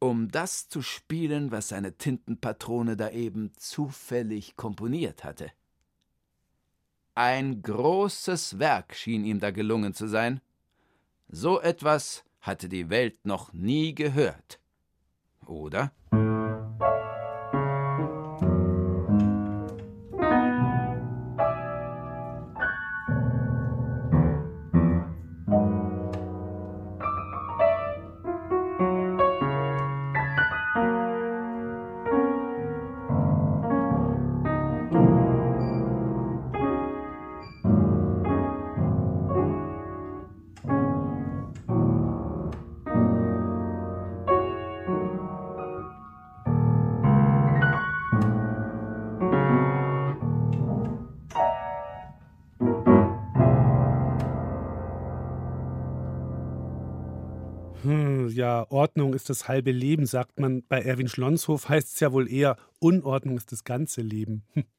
um 0.01 0.31
das 0.31 0.69
zu 0.69 0.83
spielen, 0.83 1.51
was 1.51 1.69
seine 1.69 1.97
Tintenpatrone 1.97 2.97
da 2.97 3.11
eben 3.11 3.53
zufällig 3.57 4.57
komponiert 4.57 5.25
hatte. 5.25 5.51
Ein 7.15 7.63
großes 7.63 8.61
Werk 8.61 8.95
schien 8.95 9.25
ihm 9.25 9.41
da 9.41 9.51
gelungen 9.51 9.93
zu 9.93 10.07
sein. 10.07 10.41
So 11.29 11.61
etwas 11.61 12.25
hatte 12.41 12.69
die 12.69 12.91
Welt 12.91 13.25
noch 13.25 13.53
nie 13.53 13.95
gehört. 13.95 14.61
Oda. 15.49 15.91
Ordnung 58.71 59.15
ist 59.15 59.31
das 59.31 59.49
halbe 59.49 59.73
Leben, 59.73 60.07
sagt 60.07 60.41
man. 60.41 60.63
Bei 60.69 60.81
Erwin 60.81 61.09
Schlonshof 61.09 61.69
heißt 61.69 61.95
es 61.95 62.01
ja 62.01 62.13
wohl 62.13 62.31
eher, 62.31 62.57
Unordnung 62.81 63.37
ist 63.37 63.53
das 63.53 63.65
ganze 63.65 64.03
Leben. 64.03 64.45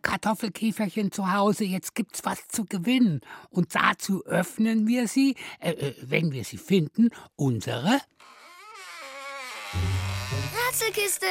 Kartoffelkäferchen 0.00 1.12
zu 1.12 1.32
Hause, 1.32 1.64
jetzt 1.64 1.94
gibt's 1.94 2.24
was 2.24 2.48
zu 2.48 2.64
gewinnen. 2.64 3.20
Und 3.50 3.74
dazu 3.74 4.24
öffnen 4.26 4.86
wir 4.86 5.08
sie, 5.08 5.36
äh, 5.60 5.72
äh, 5.72 5.94
wenn 6.02 6.32
wir 6.32 6.44
sie 6.44 6.58
finden, 6.58 7.10
unsere 7.36 8.00
Ratzelkiste! 10.66 11.26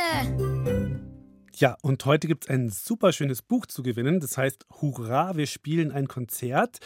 Ja, 1.60 1.76
und 1.82 2.06
heute 2.06 2.28
gibt 2.28 2.44
es 2.44 2.52
ein 2.52 2.70
super 2.70 3.12
schönes 3.12 3.42
Buch 3.42 3.66
zu 3.66 3.82
gewinnen. 3.82 4.20
Das 4.20 4.38
heißt 4.38 4.68
Hurra, 4.80 5.38
wir 5.38 5.48
spielen 5.48 5.92
ein 5.92 6.08
Konzert. 6.08 6.78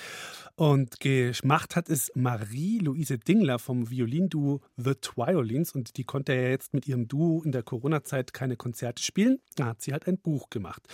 Und 0.56 1.02
gemacht 1.02 1.76
hat 1.76 1.90
es 1.90 2.10
Marie-Louise 2.16 3.18
Dingler 3.18 3.60
vom 3.60 3.90
Violinduo 3.90 4.62
The 4.78 4.94
Twiolins. 4.96 5.74
Und 5.74 5.98
die 5.98 6.06
konnte 6.06 6.34
ja 6.34 6.48
jetzt 6.48 6.74
mit 6.74 6.88
ihrem 6.88 7.10
Duo 7.10 7.44
in 7.44 7.52
der 7.52 7.64
Corona-Zeit 7.64 8.32
keine 8.32 8.56
Konzerte 8.56 9.04
spielen. 9.04 9.40
Da 9.58 9.66
hat 9.66 9.82
sie 9.82 9.92
halt 9.92 10.08
ein 10.08 10.18
Buch 10.18 10.50
gemacht. 10.50 10.88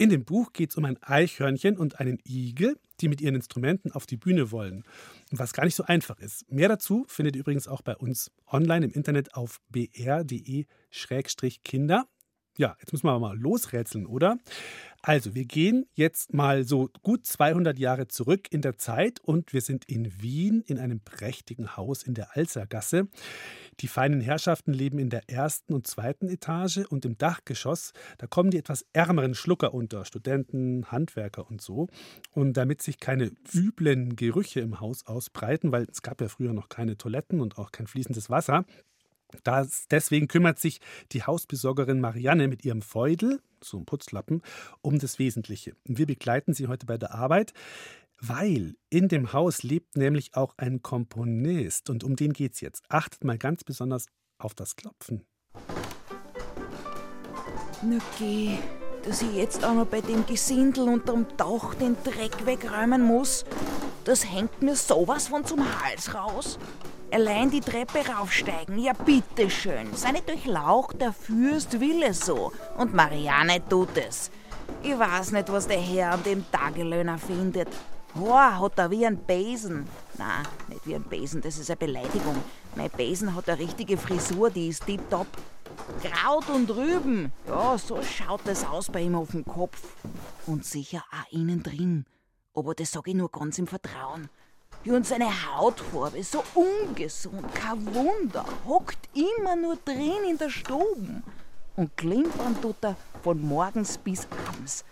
In 0.00 0.08
dem 0.08 0.24
Buch 0.24 0.54
geht 0.54 0.70
es 0.70 0.76
um 0.76 0.86
ein 0.86 0.96
Eichhörnchen 1.02 1.76
und 1.76 2.00
einen 2.00 2.20
Igel, 2.26 2.78
die 3.02 3.08
mit 3.08 3.20
ihren 3.20 3.34
Instrumenten 3.34 3.92
auf 3.92 4.06
die 4.06 4.16
Bühne 4.16 4.50
wollen. 4.50 4.84
Was 5.30 5.52
gar 5.52 5.66
nicht 5.66 5.74
so 5.74 5.82
einfach 5.82 6.18
ist. 6.20 6.50
Mehr 6.50 6.70
dazu 6.70 7.04
findet 7.06 7.36
ihr 7.36 7.40
übrigens 7.40 7.68
auch 7.68 7.82
bei 7.82 7.94
uns 7.94 8.30
online 8.46 8.86
im 8.86 8.92
Internet 8.92 9.34
auf 9.34 9.60
br.de-kinder. 9.68 10.64
Ja, 12.56 12.76
jetzt 12.80 12.94
müssen 12.94 13.06
wir 13.06 13.10
aber 13.10 13.20
mal 13.20 13.38
losrätseln, 13.38 14.06
oder? 14.06 14.38
Also, 15.02 15.34
wir 15.34 15.46
gehen 15.46 15.86
jetzt 15.94 16.34
mal 16.34 16.64
so 16.64 16.90
gut 17.02 17.24
200 17.24 17.78
Jahre 17.78 18.08
zurück 18.08 18.48
in 18.50 18.60
der 18.60 18.76
Zeit 18.76 19.18
und 19.20 19.54
wir 19.54 19.62
sind 19.62 19.86
in 19.86 20.20
Wien 20.20 20.62
in 20.66 20.78
einem 20.78 21.00
prächtigen 21.00 21.74
Haus 21.78 22.02
in 22.02 22.12
der 22.12 22.36
Alsergasse. 22.36 23.08
Die 23.80 23.88
feinen 23.88 24.20
Herrschaften 24.20 24.74
leben 24.74 24.98
in 24.98 25.08
der 25.08 25.30
ersten 25.30 25.72
und 25.72 25.86
zweiten 25.86 26.28
Etage 26.28 26.84
und 26.90 27.06
im 27.06 27.16
Dachgeschoss, 27.16 27.92
da 28.18 28.26
kommen 28.26 28.50
die 28.50 28.58
etwas 28.58 28.84
ärmeren 28.92 29.34
Schlucker 29.34 29.72
unter, 29.72 30.04
Studenten, 30.04 30.84
Handwerker 30.92 31.48
und 31.48 31.62
so. 31.62 31.88
Und 32.32 32.58
damit 32.58 32.82
sich 32.82 33.00
keine 33.00 33.32
üblen 33.54 34.16
Gerüche 34.16 34.60
im 34.60 34.80
Haus 34.80 35.06
ausbreiten, 35.06 35.72
weil 35.72 35.86
es 35.90 36.02
gab 36.02 36.20
ja 36.20 36.28
früher 36.28 36.52
noch 36.52 36.68
keine 36.68 36.98
Toiletten 36.98 37.40
und 37.40 37.56
auch 37.56 37.72
kein 37.72 37.86
fließendes 37.86 38.28
Wasser, 38.28 38.66
das, 39.44 39.86
deswegen 39.90 40.28
kümmert 40.28 40.58
sich 40.58 40.80
die 41.12 41.22
Hausbesorgerin 41.22 42.00
Marianne 42.00 42.48
mit 42.48 42.64
ihrem 42.64 42.82
Feudel, 42.82 43.40
so 43.62 43.76
einem 43.76 43.86
Putzlappen, 43.86 44.42
um 44.82 44.98
das 44.98 45.18
Wesentliche. 45.18 45.74
Wir 45.84 46.06
begleiten 46.06 46.54
sie 46.54 46.66
heute 46.66 46.86
bei 46.86 46.98
der 46.98 47.14
Arbeit, 47.14 47.52
weil 48.20 48.74
in 48.90 49.08
dem 49.08 49.32
Haus 49.32 49.62
lebt 49.62 49.96
nämlich 49.96 50.34
auch 50.34 50.54
ein 50.58 50.82
Komponist 50.82 51.90
und 51.90 52.04
um 52.04 52.16
den 52.16 52.32
geht 52.32 52.54
es 52.54 52.60
jetzt. 52.60 52.84
Achtet 52.88 53.24
mal 53.24 53.38
ganz 53.38 53.64
besonders 53.64 54.06
auf 54.38 54.54
das 54.54 54.76
Klopfen. 54.76 55.24
Na 57.82 57.98
geh, 58.18 58.58
dass 59.04 59.22
ich 59.22 59.34
jetzt 59.34 59.64
auch 59.64 59.74
noch 59.74 59.86
bei 59.86 60.02
dem 60.02 60.26
Gesindel 60.26 60.88
unterm 60.88 61.26
Dach 61.36 61.74
den 61.74 61.96
Dreck 62.04 62.44
wegräumen 62.44 63.02
muss, 63.02 63.44
das 64.04 64.30
hängt 64.30 64.62
mir 64.62 64.76
sowas 64.76 65.28
von 65.28 65.44
zum 65.44 65.60
Hals 65.80 66.14
raus. 66.14 66.58
Allein 67.12 67.50
die 67.50 67.60
Treppe 67.60 68.06
raufsteigen, 68.06 68.78
ja 68.78 68.92
bitteschön. 68.92 69.92
Sei 69.94 70.12
nicht 70.12 70.28
durchlaucht, 70.28 71.00
der 71.00 71.12
Fürst 71.12 71.80
will 71.80 72.04
es 72.04 72.20
so. 72.20 72.52
Und 72.76 72.94
Marianne 72.94 73.60
tut 73.68 73.96
es. 73.96 74.30
Ich 74.82 74.96
weiß 74.96 75.32
nicht, 75.32 75.50
was 75.50 75.66
der 75.66 75.80
Herr 75.80 76.12
an 76.12 76.22
dem 76.22 76.44
Tagelöhner 76.52 77.18
findet. 77.18 77.68
Boah, 78.14 78.60
hat 78.60 78.78
er 78.78 78.92
wie 78.92 79.04
ein 79.04 79.18
Besen. 79.18 79.88
Na, 80.18 80.42
nicht 80.68 80.86
wie 80.86 80.94
ein 80.94 81.02
Besen, 81.02 81.40
das 81.40 81.58
ist 81.58 81.68
eine 81.68 81.78
Beleidigung. 81.78 82.36
Mein 82.76 82.90
Besen 82.90 83.34
hat 83.34 83.48
eine 83.48 83.58
richtige 83.58 83.96
Frisur, 83.96 84.50
die 84.50 84.68
ist 84.68 84.86
tipptopp. 84.86 85.26
Kraut 86.02 86.48
und 86.48 86.70
Rüben, 86.70 87.32
ja, 87.48 87.76
so 87.76 88.00
schaut 88.02 88.46
es 88.46 88.64
aus 88.64 88.88
bei 88.88 89.02
ihm 89.02 89.16
auf 89.16 89.32
dem 89.32 89.44
Kopf. 89.44 89.82
Und 90.46 90.64
sicher 90.64 91.02
auch 91.10 91.32
innen 91.32 91.62
drin. 91.64 92.06
Aber 92.54 92.74
das 92.74 92.92
sag 92.92 93.08
ich 93.08 93.14
nur 93.14 93.30
ganz 93.30 93.58
im 93.58 93.66
Vertrauen. 93.66 94.28
Ja, 94.84 94.94
und 94.94 95.06
seine 95.06 95.28
Hautfarbe 95.46 96.22
so 96.22 96.42
ungesund, 96.54 97.54
kein 97.54 97.94
Wunder. 97.94 98.44
Hockt 98.66 99.08
immer 99.14 99.54
nur 99.54 99.76
drin 99.76 100.24
in 100.28 100.38
der 100.38 100.48
Stube. 100.48 101.22
Und 101.76 101.96
klimpern 101.96 102.60
tut 102.62 102.82
er 102.82 102.96
von 103.22 103.40
morgens 103.42 103.98
bis 103.98 104.26
abends. 104.48 104.84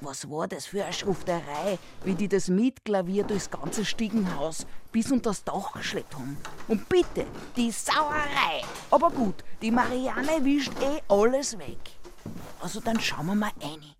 Was 0.00 0.30
war 0.30 0.48
das 0.48 0.66
für 0.66 0.84
eine 0.84 0.92
Schrufterei, 0.92 1.78
wie 2.04 2.14
die 2.14 2.28
das 2.28 2.48
Mietklavier 2.48 3.24
durchs 3.24 3.50
ganze 3.50 3.84
Stiegenhaus 3.84 4.64
bis 4.92 5.10
unter 5.10 5.30
das 5.30 5.44
Dach 5.44 5.72
geschleppt 5.72 6.14
haben. 6.14 6.36
Und 6.68 6.88
bitte, 6.88 7.26
die 7.56 7.70
Sauerei. 7.70 8.62
Aber 8.90 9.10
gut, 9.10 9.44
die 9.62 9.70
Marianne 9.70 10.44
wischt 10.44 10.72
eh 10.80 11.02
alles 11.08 11.58
weg. 11.58 11.78
Also 12.60 12.80
dann 12.80 13.00
schauen 13.00 13.26
wir 13.26 13.34
mal 13.34 13.52
rein. 13.60 13.94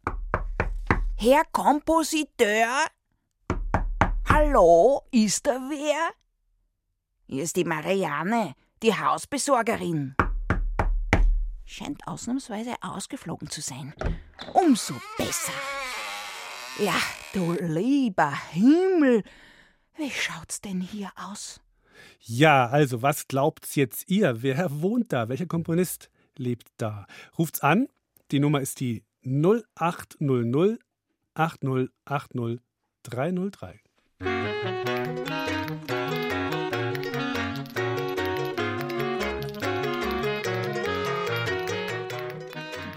Herr 1.16 1.44
Kompositeur? 1.52 2.86
Hallo, 4.32 5.02
ist 5.10 5.46
da 5.46 5.58
wer? 5.68 6.10
Hier 7.26 7.42
ist 7.42 7.56
die 7.56 7.64
Marianne, 7.64 8.54
die 8.80 8.94
Hausbesorgerin. 8.94 10.14
Scheint 11.64 12.06
ausnahmsweise 12.06 12.74
ausgeflogen 12.80 13.50
zu 13.50 13.60
sein. 13.60 13.92
Umso 14.54 14.94
besser. 15.18 15.52
Ja, 16.78 16.94
du 17.32 17.54
lieber 17.60 18.32
Himmel, 18.52 19.24
wie 19.96 20.10
schaut's 20.10 20.60
denn 20.60 20.80
hier 20.80 21.10
aus? 21.16 21.60
Ja, 22.20 22.68
also 22.68 23.02
was 23.02 23.26
glaubt's 23.26 23.74
jetzt 23.74 24.08
ihr? 24.08 24.42
Wer 24.42 24.80
wohnt 24.80 25.12
da? 25.12 25.28
Welcher 25.28 25.46
Komponist 25.46 26.08
lebt 26.36 26.68
da? 26.76 27.06
Ruft's 27.36 27.60
an. 27.60 27.88
Die 28.30 28.38
Nummer 28.38 28.60
ist 28.60 28.78
die 28.78 29.04
0800 29.24 30.78
8080 31.34 32.60
303. 33.02 33.80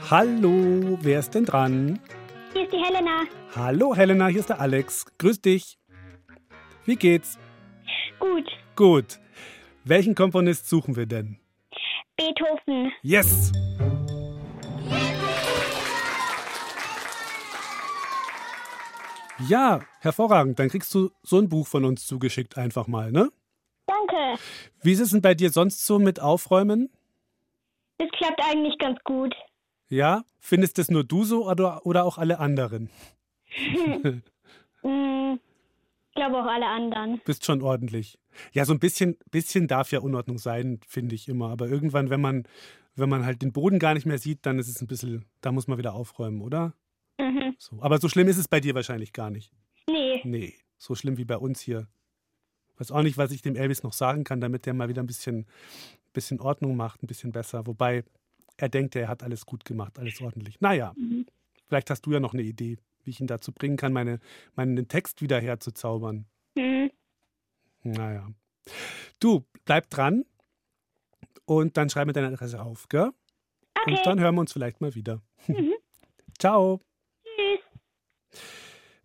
Hallo, 0.10 1.00
wer 1.02 1.20
ist 1.20 1.34
denn 1.34 1.46
dran? 1.46 2.00
Hier 2.54 2.66
ist 2.66 2.72
die 2.72 2.78
Helena. 2.78 3.24
Hallo 3.56 3.96
Helena, 3.96 4.28
hier 4.28 4.42
ist 4.42 4.50
der 4.50 4.62
Alex. 4.62 5.06
Grüß 5.18 5.42
dich. 5.42 5.80
Wie 6.86 6.96
geht's? 6.96 7.40
Gut. 8.20 8.48
Gut. 8.76 9.20
Welchen 9.86 10.14
Komponist 10.14 10.70
suchen 10.70 10.96
wir 10.96 11.08
denn? 11.08 11.40
Beethoven. 12.16 12.92
Yes! 13.02 13.52
Ja, 19.39 19.82
hervorragend. 20.00 20.60
Dann 20.60 20.69
kriegst 20.69 20.93
du 20.93 21.12
so 21.24 21.39
ein 21.39 21.50
Buch 21.50 21.67
von 21.67 21.86
uns 21.86 22.06
zugeschickt 22.06 22.58
einfach 22.58 22.88
mal, 22.88 23.12
ne? 23.12 23.30
Danke. 23.86 24.41
Wie 24.82 24.91
ist 24.91 25.00
es 25.00 25.10
denn 25.12 25.22
bei 25.22 25.34
dir 25.34 25.50
sonst 25.50 25.86
so 25.86 26.00
mit 26.00 26.19
Aufräumen? 26.19 26.89
Das 27.98 28.10
klappt 28.12 28.41
eigentlich 28.41 28.78
ganz 28.80 29.00
gut. 29.04 29.36
Ja? 29.89 30.24
Findest 30.39 30.78
das 30.78 30.89
nur 30.89 31.04
du 31.04 31.24
so 31.24 31.50
oder, 31.50 31.86
oder 31.86 32.06
auch 32.06 32.17
alle 32.17 32.39
anderen? 32.39 32.89
Hm, 33.46 34.13
Ich 36.15 36.22
glaube 36.22 36.38
auch 36.38 36.46
alle 36.46 36.67
anderen. 36.67 37.22
Bist 37.26 37.43
schon 37.43 37.63
ordentlich. 37.63 38.19
Ja, 38.52 38.65
so 38.65 38.74
ein 38.74 38.80
bisschen, 38.80 39.17
bisschen 39.32 39.67
darf 39.67 39.91
ja 39.91 40.00
Unordnung 40.00 40.38
sein, 40.38 40.80
finde 40.88 41.15
ich 41.15 41.28
immer. 41.28 41.50
Aber 41.50 41.67
irgendwann, 41.67 42.12
wenn 42.12 42.22
man, 42.22 42.43
wenn 42.96 43.10
man 43.10 43.26
halt 43.26 43.41
den 43.41 43.52
Boden 43.52 43.80
gar 43.80 43.96
nicht 43.96 44.06
mehr 44.06 44.19
sieht, 44.19 44.46
dann 44.46 44.60
ist 44.60 44.67
es 44.67 44.80
ein 44.80 44.86
bisschen, 44.86 45.26
da 45.41 45.52
muss 45.52 45.67
man 45.67 45.80
wieder 45.80 45.96
aufräumen, 45.96 46.41
oder? 46.41 46.76
Mhm. 47.19 47.56
So. 47.60 47.78
Aber 47.82 47.99
so 47.99 48.10
schlimm 48.10 48.28
ist 48.28 48.38
es 48.38 48.47
bei 48.47 48.60
dir 48.60 48.76
wahrscheinlich 48.76 49.13
gar 49.13 49.30
nicht. 49.30 49.52
Nee. 49.89 50.21
Nee, 50.23 50.54
so 50.78 50.95
schlimm 50.95 51.17
wie 51.17 51.26
bei 51.26 51.38
uns 51.38 51.60
hier. 51.62 51.88
Weiß 52.78 52.91
auch 52.91 53.04
nicht, 53.04 53.17
was 53.17 53.32
ich 53.32 53.41
dem 53.41 53.56
Elvis 53.56 53.84
noch 53.84 53.93
sagen 53.93 54.23
kann, 54.23 54.41
damit 54.41 54.65
der 54.65 54.73
mal 54.73 54.89
wieder 54.89 55.04
ein 55.04 55.08
bisschen, 55.08 55.45
bisschen 56.13 56.39
Ordnung 56.39 56.76
macht, 56.76 57.04
ein 57.04 57.08
bisschen 57.08 57.32
besser. 57.32 57.67
Wobei 57.67 58.04
er 58.58 58.69
denkt, 58.69 58.95
er 58.95 59.08
hat 59.08 59.23
alles 59.23 59.45
gut 59.45 59.63
gemacht, 59.65 59.99
alles 59.99 60.19
ordentlich. 60.21 60.60
Naja, 60.62 60.93
Mhm. 60.97 61.26
vielleicht 61.67 61.89
hast 61.89 62.06
du 62.06 62.12
ja 62.12 62.19
noch 62.19 62.34
eine 62.34 62.41
Idee, 62.43 62.78
wie 63.04 63.10
ich 63.12 63.19
ihn 63.19 63.28
dazu 63.28 63.52
bringen 63.52 63.78
kann, 63.78 63.93
meine, 63.93 64.19
meinen 64.56 64.88
Text 64.88 65.21
wieder 65.21 65.39
herzuzaubern. 65.39 66.26
Mhm. 66.56 66.89
Naja. 67.84 68.30
Du, 69.19 69.45
bleib 69.65 69.89
dran 69.89 70.26
und 71.45 71.78
dann 71.78 71.89
schreib 71.89 72.08
mir 72.08 72.13
deine 72.13 72.28
Adresse 72.28 72.62
auf, 72.62 72.88
gell? 72.89 73.12
Okay. 73.76 73.91
Und 73.97 74.06
dann 74.06 74.19
hören 74.19 74.36
wir 74.36 74.41
uns 74.41 74.54
vielleicht 74.54 74.82
mal 74.82 74.95
wieder. 74.95 75.21
Mhm. 75.47 75.73
Ciao. 76.39 76.82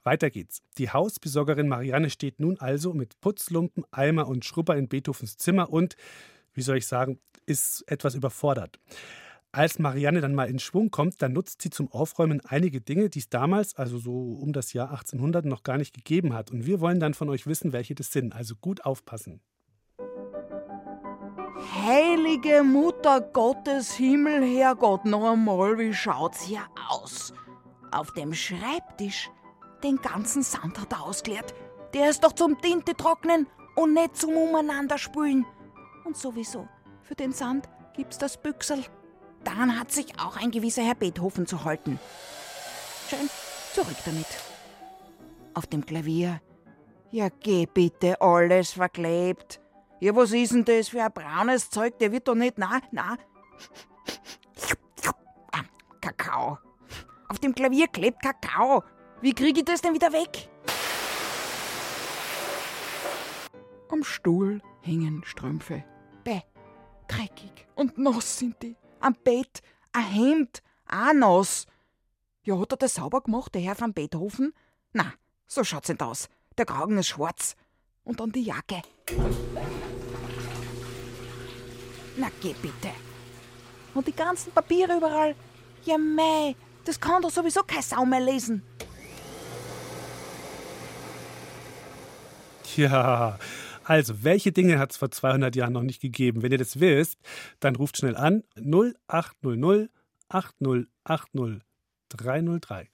Weiter 0.02 0.30
geht's. 0.30 0.62
Die 0.78 0.90
Hausbesorgerin 0.90 1.68
Marianne 1.68 2.10
steht 2.10 2.40
nun 2.40 2.58
also 2.58 2.94
mit 2.94 3.20
Putzlumpen, 3.20 3.84
Eimer 3.90 4.28
und 4.28 4.44
Schrubber 4.44 4.76
in 4.76 4.88
Beethovens 4.88 5.36
Zimmer 5.36 5.70
und, 5.70 5.96
wie 6.54 6.62
soll 6.62 6.78
ich 6.78 6.86
sagen, 6.86 7.18
ist 7.46 7.84
etwas 7.86 8.14
überfordert. 8.14 8.78
Als 9.50 9.78
Marianne 9.78 10.20
dann 10.20 10.34
mal 10.34 10.48
in 10.48 10.58
Schwung 10.58 10.90
kommt, 10.90 11.22
dann 11.22 11.32
nutzt 11.32 11.62
sie 11.62 11.70
zum 11.70 11.90
Aufräumen 11.90 12.42
einige 12.44 12.82
Dinge, 12.82 13.08
die 13.08 13.20
es 13.20 13.30
damals, 13.30 13.74
also 13.74 13.98
so 13.98 14.12
um 14.12 14.52
das 14.52 14.74
Jahr 14.74 14.90
1800, 14.90 15.46
noch 15.46 15.62
gar 15.62 15.78
nicht 15.78 15.94
gegeben 15.94 16.34
hat. 16.34 16.50
Und 16.50 16.66
wir 16.66 16.80
wollen 16.80 17.00
dann 17.00 17.14
von 17.14 17.30
euch 17.30 17.46
wissen, 17.46 17.72
welche 17.72 17.94
das 17.94 18.12
sind. 18.12 18.34
Also 18.34 18.56
gut 18.56 18.84
aufpassen. 18.84 19.40
Heilige 21.86 22.62
Mutter 22.62 23.20
Gottes, 23.20 23.94
Himmel, 23.94 24.44
Herrgott, 24.44 25.06
noch 25.06 25.32
einmal, 25.32 25.78
wie 25.78 25.94
schaut's 25.94 26.42
hier 26.42 26.62
aus? 26.88 27.32
Auf 27.90 28.12
dem 28.12 28.34
Schreibtisch, 28.34 29.30
den 29.82 29.96
ganzen 29.96 30.42
Sand 30.42 30.78
hat 30.78 30.92
er 30.92 31.02
ausgeleert. 31.02 31.54
Der 31.94 32.10
ist 32.10 32.22
doch 32.22 32.32
zum 32.32 32.60
Tinte 32.60 32.94
trocknen 32.94 33.46
und 33.76 33.94
nicht 33.94 34.16
zum 34.16 34.36
Umeinanderspülen. 34.36 35.46
Und 36.04 36.16
sowieso, 36.16 36.68
für 37.02 37.14
den 37.14 37.32
Sand 37.32 37.68
gibt's 37.94 38.18
das 38.18 38.36
Büchsel. 38.36 38.84
Daran 39.44 39.78
hat 39.78 39.90
sich 39.90 40.18
auch 40.20 40.36
ein 40.36 40.50
gewisser 40.50 40.82
Herr 40.82 40.94
Beethoven 40.94 41.46
zu 41.46 41.64
halten. 41.64 41.98
Schön, 43.08 43.30
zurück 43.72 43.96
damit. 44.04 44.26
Auf 45.54 45.66
dem 45.66 45.86
Klavier. 45.86 46.40
Ja, 47.10 47.28
geh 47.40 47.66
bitte, 47.66 48.20
alles 48.20 48.72
verklebt. 48.72 49.60
Ja, 50.00 50.14
was 50.14 50.32
ist 50.32 50.52
denn 50.52 50.64
das 50.64 50.88
für 50.88 51.02
ein 51.02 51.12
braunes 51.12 51.70
Zeug? 51.70 51.98
Der 51.98 52.12
wird 52.12 52.28
doch 52.28 52.34
nicht, 52.34 52.58
na, 52.58 52.80
na. 52.92 53.16
Ah, 55.52 55.62
Kakao. 56.00 56.58
Auf 57.28 57.38
dem 57.38 57.54
Klavier 57.54 57.88
klebt 57.88 58.22
Kakao. 58.22 58.82
Wie 59.20 59.34
kriege 59.34 59.60
ich 59.60 59.64
das 59.66 59.82
denn 59.82 59.94
wieder 59.94 60.12
weg? 60.12 60.48
Am 63.90 64.02
Stuhl 64.02 64.62
hängen 64.80 65.22
Strümpfe. 65.24 65.84
Bäh, 66.24 66.40
dreckig 67.06 67.66
und 67.74 67.98
nass 67.98 68.38
sind 68.38 68.62
die. 68.62 68.76
Am 69.00 69.14
Bett 69.24 69.60
ein 69.92 70.04
Hemd, 70.04 70.62
auch 70.88 71.12
nass. 71.12 71.66
Ja, 72.44 72.58
hat 72.58 72.72
er 72.72 72.78
das 72.78 72.94
sauber 72.94 73.20
gemacht, 73.20 73.54
der 73.54 73.62
Herr 73.62 73.74
von 73.74 73.92
Beethoven? 73.92 74.54
Na, 74.92 75.12
so 75.46 75.64
schaut's 75.64 75.88
nicht 75.88 76.02
aus. 76.02 76.28
Der 76.56 76.64
Kragen 76.64 76.96
ist 76.96 77.08
schwarz. 77.08 77.56
Und 78.04 78.20
dann 78.20 78.32
die 78.32 78.42
Jacke. 78.42 78.80
Na, 82.16 82.28
geh 82.40 82.54
bitte. 82.54 82.90
Und 83.92 84.06
die 84.06 84.16
ganzen 84.16 84.50
Papiere 84.52 84.96
überall. 84.96 85.34
Ja, 85.84 85.98
mei, 85.98 86.56
das 86.88 86.98
kann 86.98 87.20
doch 87.20 87.30
sowieso 87.30 87.62
kein 87.62 87.82
Sau 87.82 88.06
mehr 88.06 88.20
lesen. 88.20 88.62
Ja, 92.76 93.38
also, 93.84 94.22
welche 94.22 94.52
Dinge 94.52 94.78
hat 94.78 94.92
es 94.92 94.96
vor 94.96 95.10
200 95.10 95.54
Jahren 95.56 95.72
noch 95.72 95.82
nicht 95.82 96.00
gegeben? 96.00 96.42
Wenn 96.42 96.52
ihr 96.52 96.58
das 96.58 96.80
wisst, 96.80 97.18
dann 97.60 97.76
ruft 97.76 97.96
schnell 97.96 98.16
an 98.16 98.42
0800 98.56 99.90
8080 100.28 101.62
303. 102.10 102.88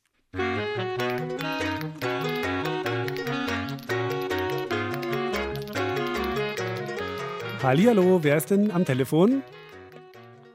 Hallihallo, 7.62 8.22
wer 8.22 8.37
ist 8.37 8.50
denn 8.50 8.70
am 8.70 8.85
Telefon? 8.85 9.42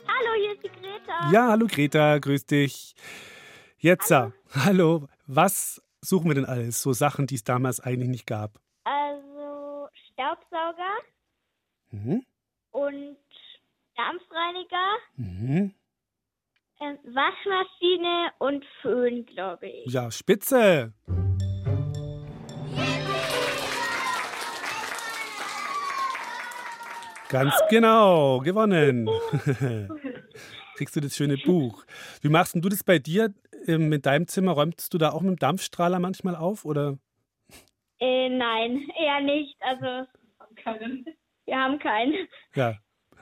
Hallo, 0.07 0.29
hier 0.39 0.53
ist 0.53 0.63
die 0.63 0.69
Greta. 0.69 1.31
Ja, 1.31 1.49
hallo 1.49 1.67
Greta, 1.67 2.17
grüß 2.17 2.45
dich. 2.45 2.95
Jetzt, 3.81 4.11
hallo. 4.11 4.33
hallo, 4.53 5.07
was 5.25 5.81
suchen 6.01 6.29
wir 6.29 6.35
denn 6.35 6.45
alles? 6.45 6.81
So 6.81 6.93
Sachen, 6.93 7.27
die 7.27 7.35
es 7.35 7.43
damals 7.43 7.79
eigentlich 7.79 8.09
nicht 8.09 8.27
gab. 8.27 8.59
Also 8.83 9.87
Staubsauger 10.11 10.97
Mhm. 11.91 12.23
und 12.71 13.17
Dampfreiniger, 13.95 14.97
Mhm. 15.15 15.73
ähm, 16.81 16.97
Waschmaschine 17.03 18.31
und 18.39 18.63
Föhn, 18.81 19.25
glaube 19.25 19.67
ich. 19.67 19.91
Ja, 19.91 20.11
spitze. 20.11 20.93
Ganz 27.29 27.53
genau, 27.69 28.39
gewonnen. 28.39 29.07
Kriegst 30.75 30.95
du 30.95 30.99
das 31.01 31.15
schöne 31.15 31.37
Buch. 31.37 31.83
Wie 32.21 32.29
machst 32.29 32.55
du 32.55 32.69
das 32.69 32.83
bei 32.83 32.97
dir 32.97 33.33
mit 33.77 34.05
deinem 34.05 34.27
Zimmer? 34.27 34.53
Räumst 34.53 34.93
du 34.93 34.97
da 34.97 35.11
auch 35.11 35.21
mit 35.21 35.31
dem 35.31 35.39
Dampfstrahler 35.39 35.99
manchmal 35.99 36.35
auf? 36.35 36.65
Oder? 36.65 36.97
Äh, 37.99 38.29
nein, 38.29 38.89
eher 38.97 39.19
nicht. 39.21 39.55
Also 39.61 40.07
wir 41.45 41.57
haben 41.57 41.79
keinen. 41.79 42.27
Ja. 42.55 42.77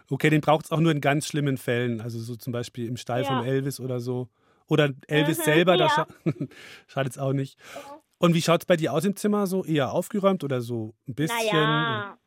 Okay, 0.09 0.29
den 0.29 0.41
braucht 0.41 0.65
es 0.65 0.71
auch 0.71 0.79
nur 0.79 0.91
in 0.91 1.01
ganz 1.01 1.27
schlimmen 1.27 1.57
Fällen. 1.57 1.99
Also 2.01 2.19
so 2.19 2.35
zum 2.35 2.53
Beispiel 2.53 2.87
im 2.87 2.97
Stall 2.97 3.23
Ja. 3.23 3.27
von 3.27 3.45
Elvis 3.45 3.79
oder 3.79 3.99
so. 3.99 4.29
Oder 4.67 4.91
Elvis 5.07 5.39
Mhm, 5.39 5.43
selber, 5.43 5.77
da 5.77 5.85
ja. 5.85 5.89
scha 5.89 6.07
schadet 6.87 7.13
es 7.13 7.17
auch 7.17 7.33
nicht. 7.33 7.57
Und 8.19 8.33
wie 8.33 8.41
schaut 8.41 8.61
es 8.61 8.65
bei 8.65 8.75
dir 8.75 8.93
aus 8.93 9.05
im 9.05 9.15
Zimmer? 9.15 9.47
So 9.47 9.63
eher 9.63 9.91
aufgeräumt 9.91 10.43
oder 10.43 10.61
so 10.61 10.93
ein 11.07 11.15
bisschen? 11.15 11.37
Naja, 11.37 12.17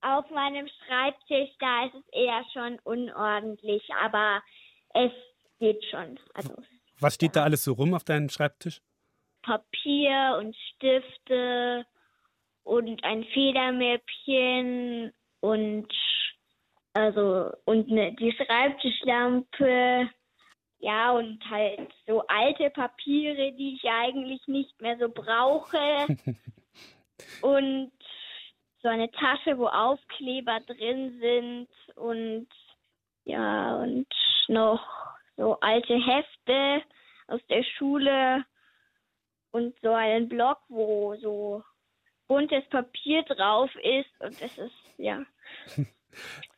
auf 0.00 0.28
meinem 0.30 0.68
Schreibtisch, 0.86 1.50
da 1.58 1.86
ist 1.86 1.94
es 1.94 2.12
eher 2.12 2.42
schon 2.52 2.78
unordentlich, 2.84 3.82
aber 4.02 4.42
es 4.94 5.12
geht 5.58 5.82
schon. 5.90 6.18
Also 6.34 6.54
Was 7.04 7.16
steht 7.16 7.36
da 7.36 7.42
alles 7.42 7.62
so 7.64 7.74
rum 7.74 7.92
auf 7.92 8.02
deinem 8.02 8.30
Schreibtisch? 8.30 8.80
Papier 9.42 10.38
und 10.38 10.56
Stifte 10.56 11.84
und 12.62 13.04
ein 13.04 13.24
Federmäppchen 13.24 15.12
und 15.40 15.92
also 16.94 17.50
und 17.66 17.90
ne, 17.90 18.14
die 18.14 18.32
Schreibtischlampe. 18.32 20.08
Ja, 20.78 21.10
und 21.12 21.44
halt 21.50 21.92
so 22.06 22.26
alte 22.26 22.70
Papiere, 22.70 23.52
die 23.52 23.74
ich 23.74 23.84
eigentlich 23.84 24.40
nicht 24.46 24.80
mehr 24.80 24.96
so 24.96 25.10
brauche. 25.10 25.76
und 27.42 27.92
so 28.82 28.88
eine 28.88 29.10
Tasche, 29.10 29.58
wo 29.58 29.66
Aufkleber 29.66 30.58
drin 30.60 31.18
sind 31.20 31.68
und 31.96 32.48
ja, 33.26 33.76
und 33.76 34.08
noch 34.48 35.03
so 35.36 35.58
alte 35.60 35.94
Hefte 35.94 36.82
aus 37.26 37.40
der 37.48 37.64
Schule 37.76 38.44
und 39.50 39.74
so 39.82 39.92
einen 39.92 40.28
Block, 40.28 40.58
wo 40.68 41.14
so 41.16 41.62
buntes 42.26 42.64
Papier 42.70 43.22
drauf 43.24 43.70
ist 43.76 44.10
und 44.20 44.40
das 44.40 44.58
ist, 44.58 44.74
ja. 44.98 45.24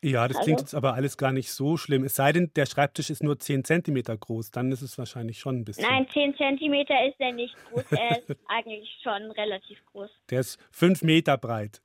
Ja, 0.03 0.27
das 0.27 0.37
Also- 0.37 0.45
klingt 0.45 0.59
jetzt 0.59 0.75
aber 0.75 0.93
alles 0.93 1.17
gar 1.17 1.31
nicht 1.31 1.51
so 1.51 1.77
schlimm. 1.77 2.03
Es 2.03 2.15
sei 2.15 2.31
denn, 2.31 2.51
der 2.55 2.67
Schreibtisch 2.67 3.09
ist 3.09 3.23
nur 3.23 3.39
10 3.39 3.63
Zentimeter 3.63 4.15
groß. 4.15 4.51
Dann 4.51 4.71
ist 4.71 4.83
es 4.83 4.99
wahrscheinlich 4.99 5.39
schon 5.39 5.55
ein 5.57 5.65
bisschen. 5.65 5.83
Nein, 5.83 6.07
10 6.13 6.35
Zentimeter 6.37 6.93
ist 7.07 7.15
er 7.19 7.31
nicht 7.31 7.55
groß, 7.71 7.91
er 7.93 8.19
ist 8.19 8.35
eigentlich 8.47 8.87
schon 9.01 9.31
relativ 9.31 9.83
groß. 9.87 10.11
Der 10.29 10.41
ist 10.41 10.59
5 10.69 11.01
Meter 11.01 11.39
breit. 11.39 11.81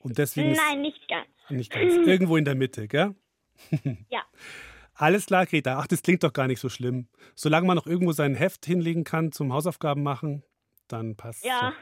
Und 0.00 0.18
deswegen 0.18 0.50
Nein, 0.54 0.80
nicht 0.82 1.06
ganz. 1.08 1.28
nicht 1.48 1.70
ganz. 1.72 1.94
Irgendwo 2.08 2.36
in 2.36 2.44
der 2.44 2.56
Mitte, 2.56 2.88
gell? 2.88 3.14
Ja. 4.10 4.22
Alles 5.02 5.26
klar, 5.26 5.46
Greta. 5.46 5.78
Ach, 5.80 5.88
das 5.88 6.00
klingt 6.02 6.22
doch 6.22 6.32
gar 6.32 6.46
nicht 6.46 6.60
so 6.60 6.68
schlimm. 6.68 7.08
Solange 7.34 7.66
man 7.66 7.76
noch 7.76 7.88
irgendwo 7.88 8.12
sein 8.12 8.36
Heft 8.36 8.64
hinlegen 8.64 9.02
kann 9.02 9.32
zum 9.32 9.52
Hausaufgaben 9.52 10.00
machen, 10.04 10.44
dann 10.86 11.16
passt 11.16 11.44
Ja. 11.44 11.72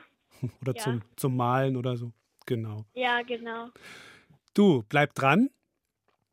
Oder 0.62 0.74
Ja. 0.74 0.82
zum, 0.82 1.02
zum 1.16 1.36
Malen 1.36 1.76
oder 1.76 1.98
so. 1.98 2.12
Genau. 2.46 2.86
Ja, 2.94 3.20
genau. 3.20 3.68
Du, 4.54 4.84
bleib 4.88 5.14
dran. 5.14 5.50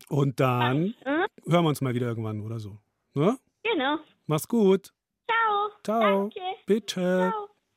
Und 0.08 0.40
dann 0.40 0.94
Hm? 1.04 1.26
hören 1.46 1.66
wir 1.66 1.70
uns 1.70 1.82
mal 1.82 1.94
wieder 1.94 2.08
irgendwann 2.08 2.40
oder 2.40 2.58
so. 2.60 2.80
Ne? 3.16 3.38
Genau. 3.64 3.98
Mach's 4.26 4.48
gut. 4.48 4.94
Ciao. 5.30 5.70
Ciao. 5.84 6.00
Danke. 6.30 6.40
Bitte. 6.66 7.34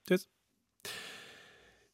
Tschüss. 0.07 0.29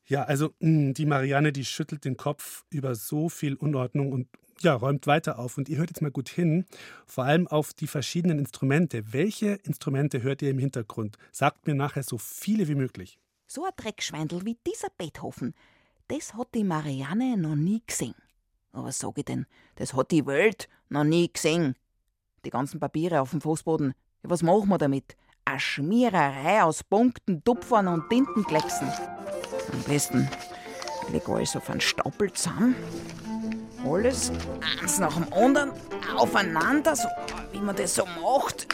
Ja, 0.04 0.24
also 0.24 0.50
mh, 0.60 0.92
die 0.92 1.06
Marianne, 1.06 1.50
die 1.52 1.64
schüttelt 1.64 2.04
den 2.04 2.18
Kopf 2.18 2.64
über 2.68 2.94
so 2.94 3.30
viel 3.30 3.54
Unordnung 3.54 4.12
und 4.12 4.28
ja, 4.60 4.74
räumt 4.74 5.06
weiter 5.06 5.38
auf. 5.38 5.58
Und 5.58 5.68
ihr 5.68 5.78
hört 5.78 5.90
jetzt 5.90 6.02
mal 6.02 6.10
gut 6.10 6.28
hin, 6.28 6.66
vor 7.06 7.24
allem 7.24 7.46
auf 7.46 7.72
die 7.72 7.86
verschiedenen 7.86 8.38
Instrumente. 8.38 9.12
Welche 9.12 9.54
Instrumente 9.64 10.22
hört 10.22 10.42
ihr 10.42 10.50
im 10.50 10.58
Hintergrund? 10.58 11.18
Sagt 11.32 11.66
mir 11.66 11.74
nachher 11.74 12.02
so 12.02 12.18
viele 12.18 12.68
wie 12.68 12.74
möglich. 12.74 13.18
So 13.46 13.64
ein 13.64 13.72
Dreckschweindel 13.76 14.44
wie 14.44 14.58
dieser 14.66 14.88
Beethoven, 14.96 15.54
das 16.08 16.34
hat 16.34 16.48
die 16.54 16.64
Marianne 16.64 17.36
noch 17.36 17.54
nie 17.54 17.82
gesehen. 17.86 18.14
Aber 18.72 18.92
sag 18.92 19.18
ich 19.18 19.24
denn, 19.24 19.46
das 19.76 19.94
hat 19.94 20.10
die 20.10 20.26
Welt 20.26 20.68
noch 20.88 21.04
nie 21.04 21.32
gesehen. 21.32 21.74
Die 22.44 22.50
ganzen 22.50 22.80
Papiere 22.80 23.20
auf 23.20 23.30
dem 23.30 23.40
Fußboden. 23.40 23.94
Ja, 24.22 24.30
was 24.30 24.42
machen 24.42 24.68
wir 24.68 24.78
damit? 24.78 25.16
Eine 25.44 25.60
Schmiererei 25.60 26.62
aus 26.62 26.84
Punkten, 26.84 27.42
Tupfern 27.44 27.88
und 27.88 28.08
Tintenklecksen. 28.08 28.88
Am 29.72 29.82
besten 29.84 30.28
leg 31.10 31.28
alles 31.28 31.56
auf 31.56 31.68
einen 31.70 31.80
Stapel 31.80 32.32
zusammen. 32.32 32.76
Alles 33.84 34.32
eins 34.80 34.98
nach 34.98 35.14
dem 35.14 35.32
anderen 35.32 35.72
aufeinander, 36.16 36.96
so 36.96 37.08
wie 37.52 37.60
man 37.60 37.76
das 37.76 37.94
so 37.94 38.04
macht, 38.20 38.66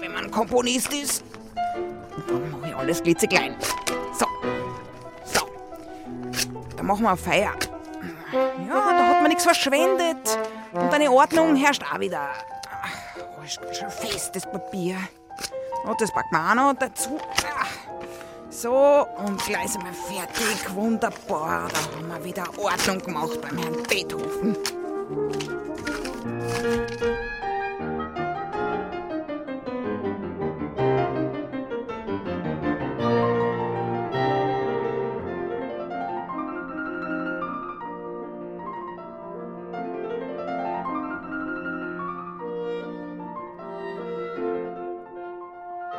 wenn 0.00 0.12
man 0.12 0.30
Komponist 0.30 0.92
ist. 0.92 1.24
Und 2.16 2.28
dann 2.28 2.50
mache 2.50 2.70
ich 2.70 2.76
alles 2.76 3.02
klitzeklein. 3.02 3.54
So. 4.18 4.26
So. 5.24 5.46
Da 6.76 6.82
machen 6.82 7.02
wir 7.02 7.10
eine 7.10 7.16
Feier. 7.16 7.52
Ja, 8.66 8.74
da 8.74 9.06
hat 9.08 9.20
man 9.20 9.28
nichts 9.28 9.44
verschwendet. 9.44 10.38
Und 10.72 10.92
eine 10.92 11.10
Ordnung 11.10 11.54
herrscht 11.54 11.82
auch 11.82 12.00
wieder. 12.00 12.30
Ganz 13.36 13.76
schön 13.76 13.90
fest, 13.90 14.34
das 14.34 14.50
Papier. 14.50 14.96
Und 15.84 16.00
das 16.00 16.12
packen 16.12 16.30
wir 16.30 16.50
auch 16.50 16.54
noch 16.54 16.74
dazu. 16.78 17.18
So, 18.52 19.06
und 19.16 19.42
gleich 19.46 19.70
sind 19.70 19.82
wir 19.82 19.94
fertig. 19.94 20.74
Wunderbar. 20.74 21.68
Da 21.72 21.96
haben 21.96 22.08
wir 22.08 22.22
wieder 22.22 22.44
Ordnung 22.58 22.98
gemacht 22.98 23.40
beim 23.40 23.56
Herrn 23.56 23.82
Beethoven. 23.88 24.56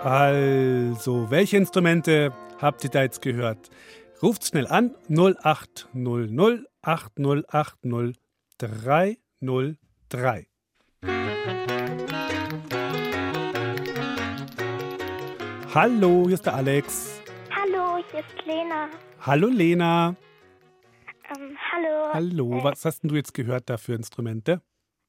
Also, 0.04 1.32
welche 1.32 1.58
Instrumente 1.58 2.32
habt 2.62 2.84
ihr 2.84 2.89
da 2.89 3.04
jetzt 3.04 3.22
gehört? 3.22 3.70
Ruft 4.22 4.46
schnell 4.46 4.68
an 4.68 4.96
0800 5.10 6.66
8080 6.82 8.20
303. 8.58 10.48
Hallo, 15.74 16.24
hier 16.26 16.34
ist 16.36 16.46
der 16.46 16.54
Alex. 16.56 17.22
Hallo, 17.54 17.98
hier 18.12 18.20
ist 18.20 18.46
Lena. 18.46 18.89
Hallo 19.22 19.48
Lena. 19.48 20.16
Ähm, 21.36 21.58
hallo. 21.72 22.13
Hallo, 22.13 22.60
Äh, 22.60 22.63
was 22.63 22.86
hast 22.86 23.02
denn 23.04 23.10
du 23.10 23.16
jetzt 23.16 23.34
gehört 23.34 23.70
da 23.70 23.78
für 23.78 23.94
Instrumente? 23.94 24.62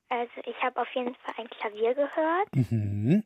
Also 0.09 0.33
ich 0.47 0.57
habe 0.63 0.81
auf 0.81 0.89
jeden 0.95 1.15
Fall 1.17 1.35
ein 1.39 1.49
Klavier 1.51 1.95
gehört. 1.95 2.49
Mhm. 2.71 3.25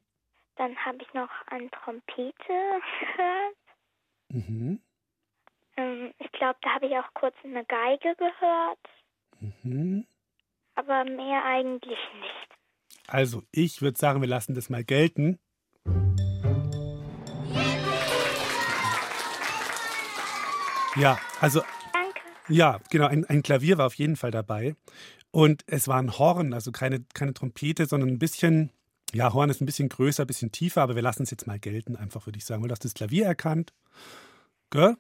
Dann 0.57 0.77
habe 0.85 0.99
ich 1.01 1.15
noch 1.15 1.31
eine 1.47 1.71
Trompete 1.71 2.33
gehört. 2.49 3.57
Mhm. 4.29 4.81
Ähm, 5.77 6.13
ich 6.19 6.31
glaube, 6.33 6.59
da 6.63 6.75
habe 6.75 6.87
ich 6.87 6.93
auch 6.97 7.15
kurz 7.15 7.35
eine 7.45 7.65
Geige 7.65 8.15
gehört. 8.17 8.79
Mhm. 9.41 10.07
Aber 10.75 11.05
mehr 11.05 11.45
eigentlich 11.45 11.99
nicht. 12.21 12.49
Also, 13.07 13.43
ich 13.53 13.81
würde 13.81 13.99
sagen, 13.99 14.21
wir 14.21 14.29
lassen 14.29 14.55
das 14.55 14.69
mal 14.69 14.85
gelten. 14.85 15.39
Ja, 20.97 21.19
also. 21.41 21.63
Danke. 21.93 22.21
Ja, 22.49 22.81
genau, 22.91 23.07
ein, 23.07 23.25
ein 23.25 23.43
Klavier 23.43 23.79
war 23.79 23.87
auf 23.87 23.95
jeden 23.95 24.17
Fall 24.17 24.31
dabei. 24.31 24.75
Und 25.31 25.63
es 25.67 25.87
war 25.89 25.99
ein 25.99 26.19
Horn, 26.19 26.53
also 26.53 26.73
keine, 26.73 27.05
keine 27.15 27.35
Trompete, 27.35 27.87
sondern 27.87 28.09
ein 28.09 28.19
bisschen, 28.19 28.73
ja, 29.15 29.33
Horn 29.33 29.51
ist 29.51 29.61
ein 29.61 29.67
bisschen 29.67 29.89
größer, 29.89 30.25
ein 30.25 30.27
bisschen 30.27 30.53
tiefer, 30.53 30.83
aber 30.83 30.95
wir 30.95 31.03
lassen 31.03 31.23
es 31.23 31.31
jetzt 31.31 31.47
mal 31.47 31.59
gelten, 31.59 31.97
einfach 31.97 32.27
würde 32.27 32.39
ich 32.39 32.45
sagen. 32.45 32.63
Weil 32.63 32.69
du 32.69 32.73
hast 32.73 32.85
das 32.85 32.95
Klavier 32.95 33.25
erkannt. 33.27 33.73
Gell? 34.71 34.97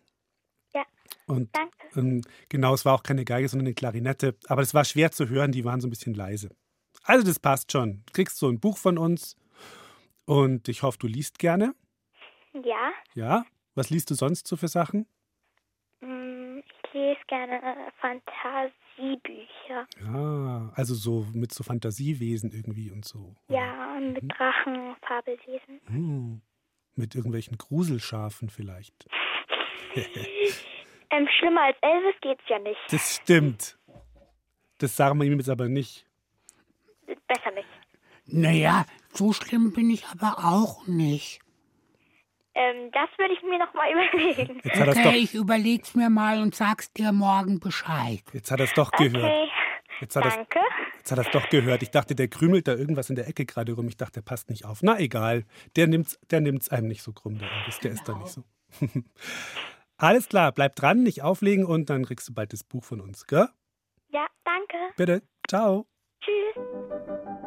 Ja. 0.75 0.85
Und 1.27 1.55
Danke. 1.55 1.77
ähm, 1.97 2.23
genau, 2.49 2.75
es 2.75 2.85
war 2.85 2.94
auch 2.94 3.03
keine 3.03 3.25
Geige, 3.25 3.49
sondern 3.49 3.66
eine 3.66 3.75
Klarinette. 3.75 4.37
Aber 4.47 4.62
es 4.62 4.75
war 4.75 4.85
schwer 4.85 5.11
zu 5.12 5.29
hören, 5.29 5.53
die 5.53 5.64
waren 5.64 5.81
so 5.81 5.87
ein 5.87 5.90
bisschen 5.90 6.14
leise. 6.14 6.51
Also, 7.03 7.27
das 7.27 7.38
passt 7.38 7.73
schon. 7.73 8.03
Du 8.07 8.12
kriegst 8.12 8.38
so 8.38 8.49
ein 8.49 8.61
Buch 8.61 8.79
von 8.79 8.99
uns 8.99 9.37
und 10.25 10.68
ich 10.68 10.83
hoffe, 10.83 10.99
du 10.99 11.07
liest 11.07 11.38
gerne. 11.38 11.75
Ja, 12.53 12.92
Ja? 13.14 13.44
Was 13.75 13.90
liest 13.90 14.11
du 14.11 14.14
sonst 14.14 14.49
so 14.49 14.57
für 14.57 14.66
Sachen? 14.68 15.07
Ich 16.88 16.94
lese 16.94 17.20
gerne 17.27 17.62
äh, 17.62 17.90
Fantasiebücher. 18.01 19.87
Ja, 20.05 20.72
also 20.74 20.94
so 20.94 21.27
mit 21.33 21.53
so 21.53 21.64
Fantasiewesen 21.64 22.51
irgendwie 22.51 22.90
und 22.90 23.05
so. 23.05 23.35
Ja, 23.48 23.96
und 23.96 24.14
mit 24.14 24.24
Drachen, 24.29 24.96
Fabelwesen. 25.07 25.81
Hm. 25.87 26.42
Mit 26.94 27.14
irgendwelchen 27.14 27.57
Gruselschafen 27.59 28.51
vielleicht. 28.51 29.09
Ähm, 31.11 31.27
schlimmer 31.38 31.62
als 31.62 31.79
Elvis 31.81 32.20
geht's 32.20 32.42
ja 32.48 32.59
nicht. 32.59 32.77
Das 32.90 33.16
stimmt. 33.16 33.79
Das 34.77 34.94
sagen 34.94 35.18
wir 35.18 35.27
ihm 35.27 35.38
jetzt 35.38 35.48
aber 35.48 35.66
nicht. 35.66 36.05
Besser 37.27 37.51
nicht. 37.53 37.68
Naja, 38.27 38.85
so 39.14 39.33
schlimm 39.33 39.72
bin 39.72 39.88
ich 39.88 40.05
aber 40.09 40.44
auch 40.44 40.87
nicht. 40.87 41.40
Ähm, 42.61 42.90
das 42.92 43.09
würde 43.18 43.35
ich 43.35 43.42
mir 43.42 43.59
noch 43.59 43.73
mal 43.73 43.88
überlegen. 43.92 44.61
Jetzt 44.64 44.81
hat 44.81 44.88
Okay, 44.88 45.03
doch- 45.05 45.12
ich 45.12 45.35
überleg's 45.35 45.94
mir 45.94 46.11
mal 46.11 46.42
und 46.42 46.55
sag's 46.57 46.92
dir 46.92 47.12
morgen 47.12 47.61
Bescheid. 47.61 48.21
Jetzt 48.33 48.51
hat 48.51 48.59
er 48.61 48.64
es 48.64 48.75
doch 48.75 48.90
gehört. 48.90 49.14
Okay, 49.25 49.49
Jetzt 50.01 50.16
hat 50.16 50.25
danke. 50.25 50.59
Jetzt 50.97 51.11
hat 51.12 51.18
er 51.18 51.25
es 51.25 51.31
doch 51.31 51.49
gehört. 51.49 51.83
Ich 51.83 51.90
dachte, 51.90 52.14
der 52.14 52.29
krümelt 52.29 52.66
da 52.68 52.75
irgendwas 52.75 53.11
in 53.11 53.16
der 53.16 53.29
Ecke 53.29 53.47
gerade 53.47 53.73
rum. 53.73 53.87
Ich 53.88 53.97
dachte, 53.97 54.14
der 54.14 54.23
passt 54.23 54.51
nicht 54.51 54.64
auf. 54.64 54.79
Na 54.83 54.99
egal, 54.99 55.44
der 55.77 55.87
nimmt's, 55.87 56.18
der 56.31 56.40
nimmt's 56.40 56.68
einem 56.68 56.88
nicht 56.88 57.03
so 57.03 57.12
krumm, 57.12 57.38
der 57.38 57.49
Elvis. 57.51 57.79
Der 57.81 57.92
ist 57.92 58.09
da 58.09 58.14
nicht 58.18 58.29
so. 58.29 58.42
Alles 59.97 60.29
klar, 60.29 60.53
bleib 60.53 60.77
dran, 60.77 61.03
nicht 61.03 61.23
auflegen 61.23 61.64
und 61.64 61.90
dann 61.90 62.05
kriegst 62.05 62.29
du 62.29 62.35
bald 62.35 62.53
das 62.53 62.62
Buch 62.64 62.85
von 62.85 63.01
uns, 63.01 63.27
gell? 63.27 63.49
Ja, 64.11 64.27
danke. 64.44 64.77
Bitte, 64.97 65.23
ciao. 65.49 65.87
Tschüss. 66.21 67.38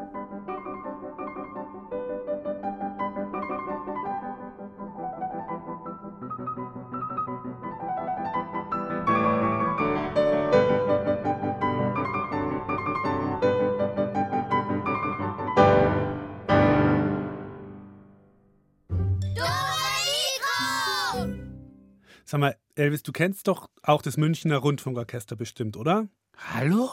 Sag 22.31 22.39
mal, 22.39 22.55
Elvis, 22.75 23.03
du 23.03 23.11
kennst 23.11 23.49
doch 23.49 23.69
auch 23.83 24.01
das 24.01 24.15
Münchner 24.15 24.55
Rundfunkorchester 24.55 25.35
bestimmt, 25.35 25.75
oder? 25.75 26.07
Hallo? 26.37 26.89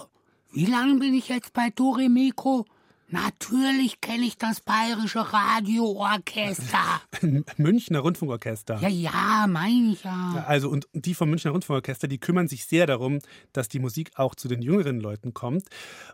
Wie 0.50 0.66
lange 0.66 0.98
bin 0.98 1.14
ich 1.14 1.28
jetzt 1.28 1.52
bei 1.52 1.70
Dore 1.70 2.08
Mikro? 2.08 2.64
Natürlich 3.10 4.02
kenne 4.02 4.24
ich 4.24 4.36
das 4.36 4.60
Bayerische 4.60 5.32
Radioorchester. 5.32 7.00
Münchner 7.56 8.00
Rundfunkorchester. 8.00 8.78
Ja, 8.80 8.88
ja, 8.88 9.46
meine 9.48 9.92
ich 9.92 10.04
ja. 10.04 10.44
Also 10.46 10.68
und 10.68 10.86
die 10.92 11.14
vom 11.14 11.30
Münchner 11.30 11.52
Rundfunkorchester, 11.52 12.06
die 12.06 12.18
kümmern 12.18 12.48
sich 12.48 12.66
sehr 12.66 12.86
darum, 12.86 13.20
dass 13.54 13.68
die 13.68 13.78
Musik 13.78 14.10
auch 14.16 14.34
zu 14.34 14.46
den 14.46 14.60
jüngeren 14.60 15.00
Leuten 15.00 15.32
kommt. 15.32 15.68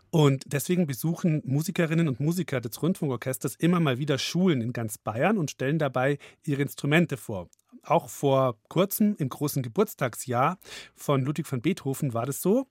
Und 0.09 0.43
deswegen 0.45 0.87
besuchen 0.87 1.41
Musikerinnen 1.43 2.07
und 2.07 2.21
Musiker 2.21 2.61
des 2.61 2.81
Rundfunkorchesters 2.81 3.55
immer 3.55 3.81
mal 3.81 3.97
wieder 3.97 4.17
Schulen 4.17 4.61
in 4.61 4.71
ganz 4.71 4.97
Bayern 4.97 5.37
und 5.37 5.51
stellen 5.51 5.79
dabei 5.79 6.17
ihre 6.45 6.61
Instrumente 6.61 7.17
vor. 7.17 7.49
Auch 7.83 8.07
vor 8.07 8.57
kurzem, 8.69 9.15
im 9.17 9.27
großen 9.27 9.61
Geburtstagsjahr 9.61 10.59
von 10.95 11.25
Ludwig 11.25 11.51
van 11.51 11.61
Beethoven, 11.61 12.13
war 12.13 12.25
das 12.25 12.41
so. 12.41 12.67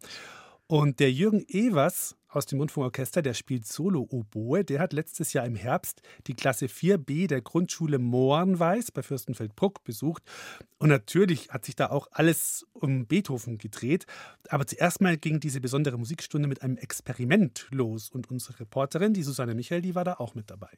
Und 0.66 0.98
der 0.98 1.12
Jürgen 1.12 1.44
Evers 1.46 2.16
aus 2.34 2.46
dem 2.46 2.60
Rundfunkorchester, 2.60 3.22
der 3.22 3.34
spielt 3.34 3.66
Solo-Oboe, 3.66 4.64
der 4.64 4.80
hat 4.80 4.92
letztes 4.92 5.32
Jahr 5.32 5.46
im 5.46 5.54
Herbst 5.54 6.02
die 6.26 6.34
Klasse 6.34 6.66
4b 6.66 7.28
der 7.28 7.40
Grundschule 7.40 7.98
Mohrenweiß 7.98 8.92
bei 8.92 9.02
Fürstenfeldbruck 9.02 9.84
besucht. 9.84 10.22
Und 10.78 10.88
natürlich 10.88 11.50
hat 11.50 11.64
sich 11.64 11.76
da 11.76 11.90
auch 11.90 12.08
alles 12.10 12.66
um 12.72 13.06
Beethoven 13.06 13.58
gedreht. 13.58 14.06
Aber 14.48 14.66
zuerst 14.66 15.00
mal 15.00 15.16
ging 15.16 15.40
diese 15.40 15.60
besondere 15.60 15.98
Musikstunde 15.98 16.48
mit 16.48 16.62
einem 16.62 16.76
Experiment 16.76 17.66
los. 17.70 18.10
Und 18.10 18.30
unsere 18.30 18.60
Reporterin, 18.60 19.14
die 19.14 19.22
Susanne 19.22 19.54
Michael, 19.54 19.82
die 19.82 19.94
war 19.94 20.04
da 20.04 20.14
auch 20.14 20.34
mit 20.34 20.50
dabei. 20.50 20.70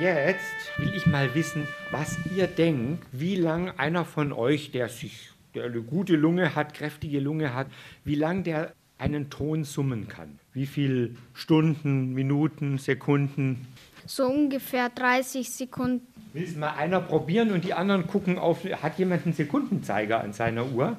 Jetzt 0.00 0.78
will 0.78 0.94
ich 0.94 1.04
mal 1.04 1.34
wissen, 1.34 1.68
was 1.90 2.16
ihr 2.34 2.46
denkt, 2.46 3.06
wie 3.12 3.36
lang 3.36 3.70
einer 3.78 4.06
von 4.06 4.32
euch, 4.32 4.70
der 4.70 4.88
sich, 4.88 5.30
der 5.54 5.64
eine 5.64 5.82
gute 5.82 6.16
Lunge 6.16 6.54
hat, 6.54 6.74
kräftige 6.74 7.20
Lunge 7.20 7.54
hat, 7.54 7.68
wie 8.04 8.14
lang 8.14 8.44
der 8.44 8.74
einen 8.98 9.30
Ton 9.30 9.64
summen 9.64 10.08
kann. 10.08 10.38
Wie 10.52 10.66
viele 10.66 11.16
Stunden, 11.32 12.12
Minuten, 12.12 12.78
Sekunden. 12.78 13.66
So 14.06 14.26
ungefähr 14.26 14.90
30 14.90 15.50
Sekunden. 15.50 16.06
Will 16.32 16.44
es 16.44 16.56
mal 16.56 16.74
einer 16.74 17.00
probieren 17.00 17.50
und 17.50 17.64
die 17.64 17.74
anderen 17.74 18.06
gucken 18.06 18.38
auf, 18.38 18.64
hat 18.64 18.98
jemand 18.98 19.24
einen 19.24 19.34
Sekundenzeiger 19.34 20.20
an 20.20 20.32
seiner 20.32 20.70
Uhr? 20.70 20.96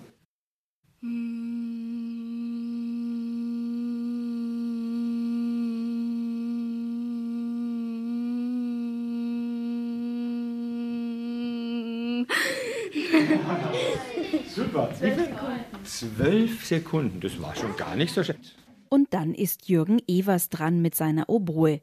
Super. 14.72 14.90
Zwölf 14.94 15.18
Sekunden. 15.18 15.84
Zwölf 15.84 16.66
Sekunden, 16.66 17.20
das 17.20 17.42
war 17.42 17.56
schon 17.56 17.76
gar 17.76 17.96
nicht 17.98 18.14
so 18.14 18.24
schlecht. 18.24 18.56
Und 18.88 19.14
dann 19.14 19.34
ist 19.34 19.68
Jürgen 19.68 20.00
Evers 20.08 20.48
dran 20.48 20.82
mit 20.82 20.96
seiner 20.96 21.30
Oboe. 21.30 21.82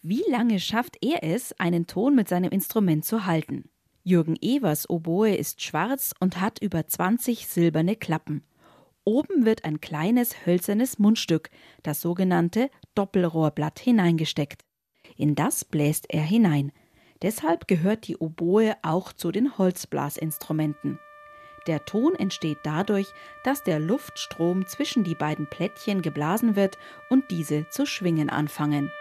Wie 0.00 0.22
lange 0.30 0.58
schafft 0.58 0.96
er 1.02 1.22
es, 1.22 1.52
einen 1.60 1.86
Ton 1.86 2.14
mit 2.14 2.28
seinem 2.28 2.50
Instrument 2.50 3.04
zu 3.04 3.26
halten? 3.26 3.68
Jürgen 4.04 4.36
Evers 4.40 4.88
Oboe 4.88 5.34
ist 5.34 5.60
schwarz 5.60 6.14
und 6.18 6.40
hat 6.40 6.62
über 6.62 6.86
20 6.86 7.46
silberne 7.46 7.96
Klappen. 7.96 8.42
Oben 9.04 9.44
wird 9.44 9.66
ein 9.66 9.82
kleines 9.82 10.46
hölzernes 10.46 10.98
Mundstück, 10.98 11.50
das 11.82 12.00
sogenannte 12.00 12.70
Doppelrohrblatt, 12.94 13.78
hineingesteckt. 13.78 14.64
In 15.16 15.34
das 15.34 15.66
bläst 15.66 16.06
er 16.08 16.22
hinein. 16.22 16.72
Deshalb 17.20 17.68
gehört 17.68 18.08
die 18.08 18.16
Oboe 18.16 18.76
auch 18.82 19.12
zu 19.12 19.30
den 19.30 19.58
Holzblasinstrumenten. 19.58 20.98
Der 21.66 21.84
Ton 21.84 22.14
entsteht 22.14 22.58
dadurch, 22.62 23.12
dass 23.42 23.62
der 23.62 23.78
Luftstrom 23.78 24.66
zwischen 24.66 25.04
die 25.04 25.14
beiden 25.14 25.46
Plättchen 25.46 26.02
geblasen 26.02 26.56
wird 26.56 26.78
und 27.08 27.30
diese 27.30 27.68
zu 27.68 27.86
schwingen 27.86 28.30
anfangen. 28.30 28.92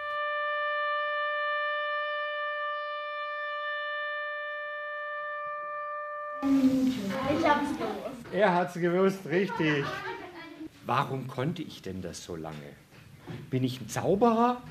Er 8.32 8.54
hat's 8.54 8.76
gewusst, 8.76 9.26
richtig. 9.26 9.84
Warum 10.86 11.28
konnte 11.28 11.62
ich 11.62 11.82
denn 11.82 12.02
das 12.02 12.24
so 12.24 12.36
lange? 12.36 12.56
Bin 13.50 13.63
ich 13.63 13.82
ein 13.82 13.89
Zauberer? 13.89 14.62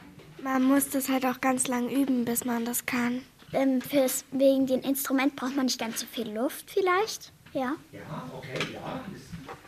Man 0.42 0.62
muss 0.64 0.88
das 0.90 1.09
halt 1.09 1.27
auch 1.27 1.40
ganz 1.40 1.68
lang 1.68 1.88
üben, 1.88 2.24
bis 2.24 2.44
man 2.44 2.64
das 2.64 2.87
kann. 2.87 3.22
Ähm, 3.53 3.81
fürs, 3.81 4.24
wegen 4.31 4.66
dem 4.66 4.81
Instrument 4.81 5.37
braucht 5.37 5.57
man 5.57 5.66
nicht 5.66 5.81
ganz 5.81 6.01
so 6.01 6.07
viel 6.07 6.31
Luft 6.31 6.70
vielleicht. 6.70 7.33
Ja. 7.53 7.75
Ja, 7.93 8.31
okay, 8.37 8.73
ja. 8.73 9.01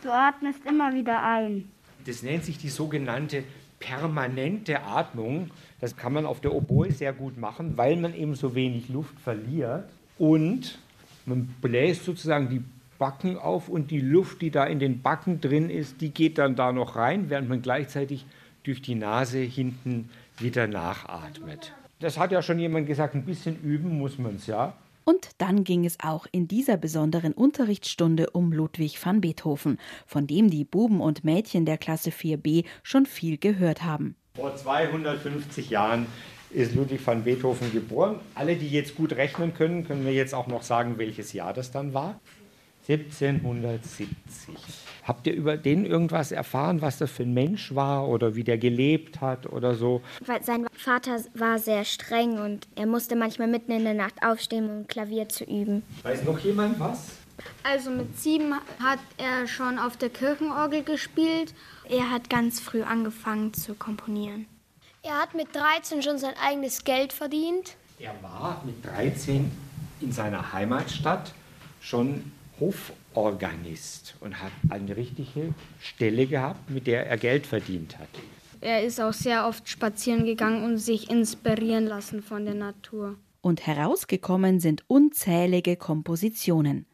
Du 0.01 0.11
atmest 0.11 0.59
immer 0.65 0.93
wieder 0.93 1.23
ein. 1.23 1.69
Das 2.05 2.23
nennt 2.23 2.45
sich 2.45 2.57
die 2.57 2.69
sogenannte 2.69 3.43
permanente 3.79 4.81
Atmung. 4.83 5.51
Das 5.79 5.97
kann 5.97 6.13
man 6.13 6.25
auf 6.25 6.41
der 6.41 6.53
Oboe 6.53 6.91
sehr 6.91 7.13
gut 7.13 7.37
machen, 7.37 7.77
weil 7.77 7.97
man 7.97 8.13
eben 8.15 8.35
so 8.35 8.55
wenig 8.55 8.89
Luft 8.89 9.19
verliert. 9.19 9.89
Und 10.17 10.79
man 11.25 11.47
bläst 11.61 12.05
sozusagen 12.05 12.49
die 12.49 12.63
Backen 12.97 13.37
auf 13.37 13.67
und 13.67 13.89
die 13.89 13.99
Luft, 13.99 14.41
die 14.41 14.51
da 14.51 14.65
in 14.65 14.79
den 14.79 15.01
Backen 15.01 15.41
drin 15.41 15.69
ist, 15.71 16.01
die 16.01 16.11
geht 16.11 16.37
dann 16.37 16.55
da 16.55 16.71
noch 16.71 16.95
rein, 16.95 17.29
während 17.29 17.49
man 17.49 17.63
gleichzeitig 17.63 18.25
durch 18.63 18.81
die 18.81 18.93
Nase 18.93 19.39
hinten 19.39 20.09
wieder 20.37 20.67
nachatmet. 20.67 21.73
Das 21.99 22.19
hat 22.19 22.31
ja 22.31 22.41
schon 22.41 22.59
jemand 22.59 22.87
gesagt, 22.87 23.15
ein 23.15 23.25
bisschen 23.25 23.59
üben 23.61 23.97
muss 23.97 24.19
man 24.19 24.35
es 24.35 24.45
ja. 24.47 24.73
Und 25.03 25.29
dann 25.37 25.63
ging 25.63 25.85
es 25.85 25.99
auch 26.01 26.27
in 26.31 26.47
dieser 26.47 26.77
besonderen 26.77 27.33
Unterrichtsstunde 27.33 28.29
um 28.31 28.51
Ludwig 28.51 29.03
van 29.03 29.21
Beethoven, 29.21 29.77
von 30.05 30.27
dem 30.27 30.49
die 30.49 30.63
Buben 30.63 31.01
und 31.01 31.23
Mädchen 31.23 31.65
der 31.65 31.77
Klasse 31.77 32.11
4b 32.11 32.65
schon 32.83 33.05
viel 33.05 33.37
gehört 33.37 33.83
haben. 33.83 34.15
Vor 34.35 34.55
250 34.55 35.69
Jahren 35.69 36.05
ist 36.51 36.75
Ludwig 36.75 37.05
van 37.05 37.23
Beethoven 37.23 37.71
geboren. 37.71 38.19
Alle, 38.35 38.55
die 38.55 38.69
jetzt 38.69 38.95
gut 38.95 39.13
rechnen 39.13 39.53
können, 39.53 39.85
können 39.85 40.05
wir 40.05 40.13
jetzt 40.13 40.33
auch 40.33 40.47
noch 40.47 40.63
sagen, 40.63 40.97
welches 40.97 41.33
Jahr 41.33 41.53
das 41.53 41.71
dann 41.71 41.93
war. 41.93 42.19
1770. 42.93 44.07
Habt 45.03 45.25
ihr 45.27 45.33
über 45.33 45.57
den 45.57 45.85
irgendwas 45.85 46.31
erfahren, 46.31 46.81
was 46.81 46.97
das 46.99 47.09
für 47.09 47.23
ein 47.23 47.33
Mensch 47.33 47.73
war 47.73 48.07
oder 48.07 48.35
wie 48.35 48.43
der 48.43 48.57
gelebt 48.57 49.19
hat 49.19 49.51
oder 49.51 49.75
so? 49.75 50.01
Sein 50.41 50.67
Vater 50.73 51.19
war 51.33 51.57
sehr 51.57 51.85
streng 51.85 52.39
und 52.39 52.67
er 52.75 52.85
musste 52.85 53.15
manchmal 53.15 53.47
mitten 53.47 53.71
in 53.71 53.83
der 53.83 53.95
Nacht 53.95 54.23
aufstehen, 54.23 54.69
um 54.69 54.87
Klavier 54.87 55.27
zu 55.27 55.43
üben. 55.43 55.83
Weiß 56.03 56.23
noch 56.23 56.39
jemand 56.39 56.79
was? 56.79 57.17
Also 57.63 57.89
mit 57.89 58.19
sieben 58.19 58.53
hat 58.79 58.99
er 59.17 59.47
schon 59.47 59.79
auf 59.79 59.97
der 59.97 60.09
Kirchenorgel 60.09 60.83
gespielt. 60.83 61.53
Er 61.89 62.11
hat 62.11 62.29
ganz 62.29 62.59
früh 62.59 62.83
angefangen 62.83 63.53
zu 63.53 63.73
komponieren. 63.73 64.45
Er 65.03 65.17
hat 65.17 65.33
mit 65.33 65.47
13 65.55 66.03
schon 66.03 66.19
sein 66.19 66.35
eigenes 66.43 66.83
Geld 66.83 67.11
verdient. 67.11 67.75
Er 67.97 68.13
war 68.21 68.61
mit 68.65 68.85
13 68.85 69.51
in 69.99 70.11
seiner 70.11 70.53
Heimatstadt 70.53 71.33
schon 71.79 72.31
Hoforganist 72.61 74.15
und 74.21 74.41
hat 74.41 74.51
eine 74.69 74.95
richtige 74.95 75.53
Stelle 75.81 76.27
gehabt, 76.27 76.69
mit 76.69 76.87
der 76.87 77.07
er 77.07 77.17
Geld 77.17 77.45
verdient 77.45 77.99
hat. 77.99 78.07
Er 78.61 78.83
ist 78.83 79.01
auch 79.01 79.13
sehr 79.13 79.47
oft 79.47 79.67
spazieren 79.67 80.23
gegangen 80.23 80.63
und 80.63 80.77
sich 80.77 81.09
inspirieren 81.09 81.87
lassen 81.87 82.21
von 82.21 82.45
der 82.45 82.53
Natur. 82.53 83.17
Und 83.41 83.65
herausgekommen 83.65 84.59
sind 84.59 84.83
unzählige 84.87 85.75
Kompositionen. 85.75 86.85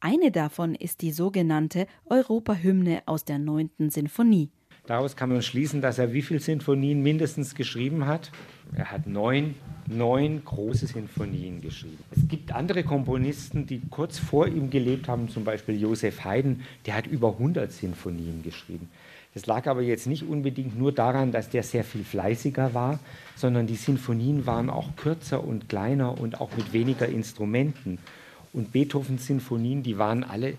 Eine 0.00 0.30
davon 0.30 0.76
ist 0.76 1.02
die 1.02 1.10
sogenannte 1.10 1.88
Europahymne 2.08 3.02
aus 3.06 3.24
der 3.24 3.40
9. 3.40 3.90
Sinfonie. 3.90 4.50
Daraus 4.88 5.16
kann 5.16 5.28
man 5.28 5.42
schließen, 5.42 5.82
dass 5.82 5.98
er 5.98 6.14
wie 6.14 6.22
viele 6.22 6.40
Sinfonien 6.40 7.02
mindestens 7.02 7.54
geschrieben 7.54 8.06
hat. 8.06 8.30
Er 8.74 8.90
hat 8.90 9.06
neun, 9.06 9.54
neun 9.86 10.42
große 10.42 10.86
Sinfonien 10.86 11.60
geschrieben. 11.60 11.98
Es 12.10 12.26
gibt 12.26 12.52
andere 12.52 12.84
Komponisten, 12.84 13.66
die 13.66 13.82
kurz 13.90 14.18
vor 14.18 14.46
ihm 14.46 14.70
gelebt 14.70 15.06
haben, 15.06 15.28
zum 15.28 15.44
Beispiel 15.44 15.78
Josef 15.78 16.24
Haydn, 16.24 16.62
der 16.86 16.94
hat 16.94 17.06
über 17.06 17.32
100 17.32 17.70
Sinfonien 17.70 18.42
geschrieben. 18.42 18.88
Das 19.34 19.44
lag 19.44 19.66
aber 19.66 19.82
jetzt 19.82 20.06
nicht 20.06 20.22
unbedingt 20.22 20.78
nur 20.78 20.90
daran, 20.90 21.32
dass 21.32 21.50
der 21.50 21.64
sehr 21.64 21.84
viel 21.84 22.02
fleißiger 22.02 22.72
war, 22.72 22.98
sondern 23.36 23.66
die 23.66 23.76
Sinfonien 23.76 24.46
waren 24.46 24.70
auch 24.70 24.96
kürzer 24.96 25.44
und 25.44 25.68
kleiner 25.68 26.18
und 26.18 26.40
auch 26.40 26.56
mit 26.56 26.72
weniger 26.72 27.06
Instrumenten. 27.06 27.98
Und 28.54 28.72
Beethovens 28.72 29.26
Sinfonien, 29.26 29.82
die 29.82 29.98
waren 29.98 30.24
alle 30.24 30.54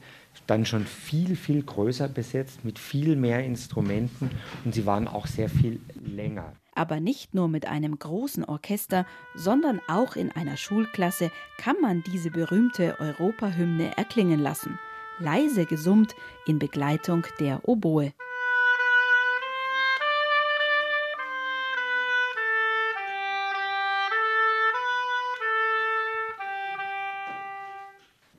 dann 0.48 0.65
schon 0.65 0.86
viel, 0.86 1.36
viel 1.36 1.62
größer 1.63 2.08
besetzt 2.08 2.65
mit 2.65 2.80
viel 2.80 3.15
mehr 3.15 3.44
Instrumenten 3.44 4.32
und 4.65 4.74
sie 4.74 4.86
waren 4.86 5.08
auch 5.08 5.28
sehr 5.28 5.50
viel 5.50 5.80
länger. 6.02 6.54
Aber 6.74 7.00
nicht 7.00 7.34
nur 7.34 7.48
mit 7.48 7.68
einem 7.68 8.00
großen 8.00 8.46
Orchester, 8.46 9.06
sondern 9.36 9.82
auch 9.88 10.15
in 10.15 10.32
einer 10.32 10.58
Schulklasse 10.58 11.30
kann 11.58 11.76
man 11.82 12.04
diese 12.04 12.32
berühmte 12.32 13.00
Europahymne 13.00 13.98
erklingen 13.98 14.39
lassen, 14.39 14.80
leise 15.20 15.65
gesummt 15.65 16.15
in 16.48 16.58
Begleitung 16.58 17.26
der 17.39 17.68
Oboe. 17.68 18.13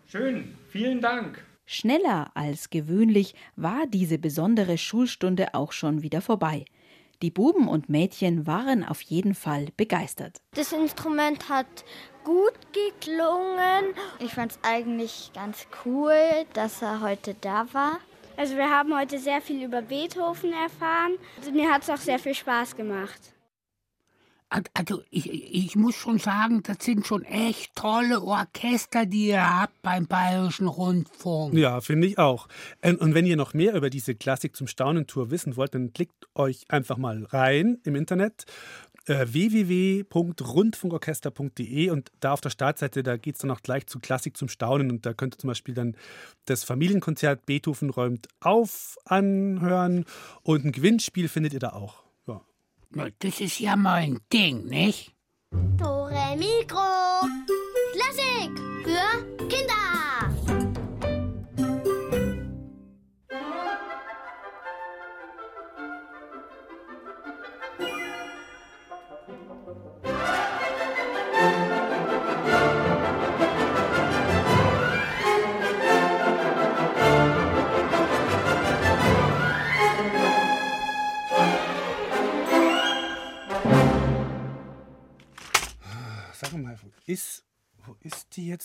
Schön, 0.06 0.56
vielen 0.70 1.00
Dank. 1.00 1.49
Schneller 1.72 2.32
als 2.34 2.70
gewöhnlich 2.70 3.36
war 3.54 3.86
diese 3.86 4.18
besondere 4.18 4.76
Schulstunde 4.76 5.54
auch 5.54 5.70
schon 5.70 6.02
wieder 6.02 6.20
vorbei. 6.20 6.64
Die 7.22 7.30
Buben 7.30 7.68
und 7.68 7.88
Mädchen 7.88 8.44
waren 8.44 8.84
auf 8.84 9.00
jeden 9.02 9.36
Fall 9.36 9.68
begeistert. 9.76 10.38
Das 10.56 10.72
Instrument 10.72 11.48
hat 11.48 11.84
gut 12.24 12.54
geklungen. 12.72 13.94
Ich 14.18 14.34
fand 14.34 14.50
es 14.50 14.58
eigentlich 14.62 15.30
ganz 15.32 15.68
cool, 15.84 16.18
dass 16.54 16.82
er 16.82 17.02
heute 17.02 17.36
da 17.40 17.72
war. 17.72 18.00
Also 18.36 18.56
wir 18.56 18.68
haben 18.68 18.92
heute 18.98 19.20
sehr 19.20 19.40
viel 19.40 19.62
über 19.62 19.80
Beethoven 19.80 20.52
erfahren. 20.52 21.18
Also 21.38 21.52
mir 21.52 21.70
hat 21.72 21.82
es 21.82 21.90
auch 21.90 21.98
sehr 21.98 22.18
viel 22.18 22.34
Spaß 22.34 22.74
gemacht. 22.74 23.32
Also 24.50 25.02
ich, 25.10 25.30
ich 25.30 25.76
muss 25.76 25.94
schon 25.94 26.18
sagen, 26.18 26.64
das 26.64 26.78
sind 26.80 27.06
schon 27.06 27.22
echt 27.22 27.76
tolle 27.76 28.20
Orchester, 28.20 29.06
die 29.06 29.28
ihr 29.28 29.48
habt 29.48 29.80
beim 29.82 30.06
Bayerischen 30.06 30.66
Rundfunk. 30.66 31.54
Ja, 31.54 31.80
finde 31.80 32.08
ich 32.08 32.18
auch. 32.18 32.48
Ähm, 32.82 32.96
und 32.96 33.14
wenn 33.14 33.26
ihr 33.26 33.36
noch 33.36 33.54
mehr 33.54 33.74
über 33.74 33.90
diese 33.90 34.16
Klassik 34.16 34.56
zum 34.56 34.66
Staunen-Tour 34.66 35.30
wissen 35.30 35.56
wollt, 35.56 35.76
dann 35.76 35.92
klickt 35.92 36.26
euch 36.34 36.64
einfach 36.68 36.96
mal 36.96 37.22
rein 37.26 37.78
im 37.84 37.94
Internet 37.94 38.44
äh, 39.06 39.26
www.rundfunkorchester.de 39.28 41.90
und 41.90 42.10
da 42.20 42.32
auf 42.32 42.40
der 42.40 42.50
Startseite, 42.50 43.02
da 43.02 43.16
geht 43.16 43.34
es 43.36 43.40
dann 43.40 43.50
auch 43.50 43.62
gleich 43.62 43.86
zu 43.86 43.98
Klassik 44.00 44.36
zum 44.36 44.48
Staunen 44.48 44.90
und 44.90 45.06
da 45.06 45.14
könnt 45.14 45.36
ihr 45.36 45.38
zum 45.38 45.48
Beispiel 45.48 45.74
dann 45.74 45.96
das 46.46 46.64
Familienkonzert 46.64 47.46
Beethoven 47.46 47.90
räumt 47.90 48.26
auf 48.40 48.98
anhören 49.04 50.04
und 50.42 50.64
ein 50.64 50.72
Gewinnspiel 50.72 51.28
findet 51.28 51.54
ihr 51.54 51.60
da 51.60 51.70
auch. 51.70 52.02
Das 52.92 53.40
ist 53.40 53.60
ja 53.60 53.76
mal 53.76 54.02
ein 54.02 54.20
Ding, 54.32 54.66
nicht? 54.66 55.14
Dore 55.50 56.36
Mikro. 56.36 56.80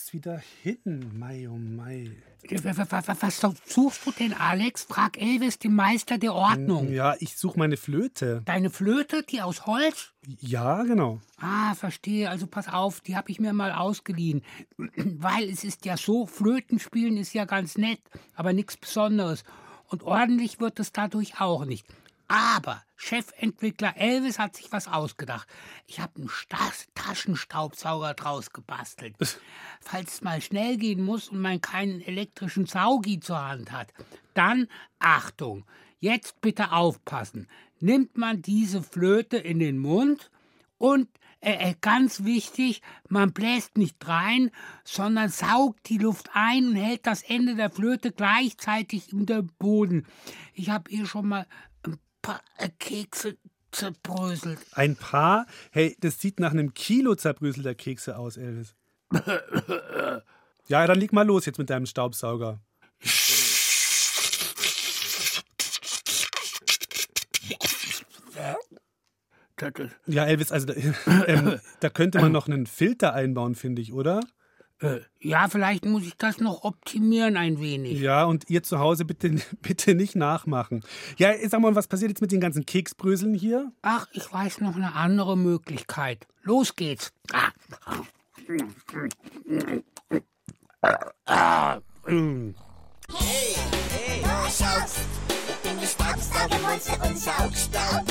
Jetzt 0.06 0.14
wieder 0.14 0.40
hin? 0.62 1.10
Mai, 1.18 1.48
oh 1.48 1.56
Mai. 1.56 2.10
Was 2.48 3.40
suchst 3.40 4.06
du 4.06 4.12
denn, 4.12 4.34
Alex? 4.34 4.84
Frag 4.84 5.20
Elvis, 5.20 5.58
den 5.58 5.74
Meister 5.74 6.16
der 6.16 6.32
Ordnung. 6.32 6.92
Ja, 6.92 7.16
ich 7.18 7.36
suche 7.36 7.58
meine 7.58 7.76
Flöte. 7.76 8.42
Deine 8.44 8.70
Flöte, 8.70 9.24
die 9.24 9.42
aus 9.42 9.66
Holz? 9.66 10.12
Ja, 10.38 10.84
genau. 10.84 11.20
Ah, 11.38 11.74
verstehe. 11.74 12.30
Also 12.30 12.46
pass 12.46 12.68
auf, 12.68 13.00
die 13.00 13.16
habe 13.16 13.32
ich 13.32 13.40
mir 13.40 13.52
mal 13.52 13.72
ausgeliehen. 13.72 14.42
Weil 14.76 15.48
es 15.50 15.64
ist 15.64 15.84
ja 15.84 15.96
so, 15.96 16.26
Flötenspielen 16.26 17.16
ist 17.16 17.34
ja 17.34 17.44
ganz 17.44 17.76
nett, 17.76 18.00
aber 18.36 18.52
nichts 18.52 18.76
Besonderes. 18.76 19.42
Und 19.88 20.04
ordentlich 20.04 20.60
wird 20.60 20.78
es 20.78 20.92
dadurch 20.92 21.40
auch 21.40 21.64
nicht. 21.64 21.84
Aber 22.28 22.82
Chefentwickler 22.96 23.96
Elvis 23.96 24.38
hat 24.38 24.56
sich 24.56 24.72
was 24.72 24.88
ausgedacht. 24.88 25.46
Ich 25.86 26.00
habe 26.00 26.16
einen 26.16 26.30
Taschenstaubsauger 26.94 28.14
draus 28.14 28.52
gebastelt. 28.52 29.14
Falls 29.80 30.14
es 30.14 30.22
mal 30.22 30.40
schnell 30.40 30.76
gehen 30.76 31.04
muss 31.04 31.28
und 31.28 31.40
man 31.40 31.60
keinen 31.60 32.00
elektrischen 32.00 32.66
Saugi 32.66 33.20
zur 33.20 33.46
Hand 33.46 33.70
hat, 33.70 33.92
dann 34.34 34.66
Achtung. 34.98 35.64
Jetzt 35.98 36.40
bitte 36.40 36.72
aufpassen. 36.72 37.48
Nimmt 37.78 38.16
man 38.16 38.42
diese 38.42 38.82
Flöte 38.82 39.36
in 39.36 39.58
den 39.58 39.78
Mund 39.78 40.30
und 40.78 41.08
äh, 41.40 41.70
äh, 41.70 41.74
ganz 41.80 42.24
wichtig, 42.24 42.82
man 43.08 43.32
bläst 43.32 43.76
nicht 43.76 43.96
rein, 44.08 44.50
sondern 44.84 45.28
saugt 45.28 45.88
die 45.88 45.98
Luft 45.98 46.30
ein 46.32 46.68
und 46.68 46.76
hält 46.76 47.06
das 47.06 47.22
Ende 47.22 47.54
der 47.54 47.70
Flöte 47.70 48.10
gleichzeitig 48.10 49.12
in 49.12 49.26
den 49.26 49.46
Boden. 49.58 50.06
Ich 50.54 50.70
habe 50.70 50.90
hier 50.90 51.06
schon 51.06 51.28
mal 51.28 51.46
paar 52.26 52.40
Kekse 52.80 53.36
zerbröselt. 53.70 54.58
Ein 54.72 54.96
paar? 54.96 55.46
Hey, 55.70 55.96
das 56.00 56.20
sieht 56.20 56.40
nach 56.40 56.50
einem 56.50 56.74
Kilo 56.74 57.14
zerbröselter 57.14 57.74
Kekse 57.74 58.16
aus, 58.18 58.36
Elvis. 58.36 58.74
ja, 60.68 60.86
dann 60.86 60.98
leg 60.98 61.12
mal 61.12 61.26
los 61.26 61.46
jetzt 61.46 61.58
mit 61.58 61.70
deinem 61.70 61.86
Staubsauger. 61.86 62.60
Ja, 70.06 70.26
Elvis, 70.26 70.52
also 70.52 70.72
äh, 70.72 71.58
da 71.80 71.88
könnte 71.88 72.20
man 72.20 72.32
noch 72.32 72.46
einen 72.48 72.66
Filter 72.66 73.14
einbauen, 73.14 73.54
finde 73.54 73.82
ich, 73.82 73.92
oder? 73.92 74.20
Äh, 74.80 75.00
ja, 75.20 75.48
vielleicht 75.48 75.86
muss 75.86 76.06
ich 76.06 76.16
das 76.18 76.38
noch 76.38 76.64
optimieren 76.64 77.36
ein 77.38 77.60
wenig. 77.60 77.98
Ja, 77.98 78.24
und 78.24 78.50
ihr 78.50 78.62
zu 78.62 78.78
Hause 78.78 79.06
bitte, 79.06 79.36
bitte 79.62 79.94
nicht 79.94 80.16
nachmachen. 80.16 80.84
Ja, 81.16 81.32
sag 81.48 81.60
mal, 81.60 81.74
was 81.74 81.88
passiert 81.88 82.10
jetzt 82.10 82.20
mit 82.20 82.32
den 82.32 82.40
ganzen 82.40 82.66
Keksbröseln 82.66 83.34
hier? 83.34 83.72
Ach, 83.82 84.06
ich 84.12 84.30
weiß 84.30 84.60
noch 84.60 84.76
eine 84.76 84.94
andere 84.94 85.36
Möglichkeit. 85.36 86.26
Los 86.42 86.76
geht's. 86.76 87.12
Ah. 87.32 87.52
Hey, 93.08 93.54
hey, 93.90 94.22
du 94.22 94.28
schaust, 94.44 94.98
ich 95.48 95.56
bin 95.62 95.80
die 95.80 95.86
Staubsaugermonster 95.86 97.08
und 97.08 97.18
Saugstaub. 97.18 98.04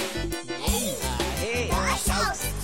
Hey, 0.64 0.96
hey, 1.40 1.70
du 1.70 1.76
schaust, 1.76 2.44
ich 2.44 2.55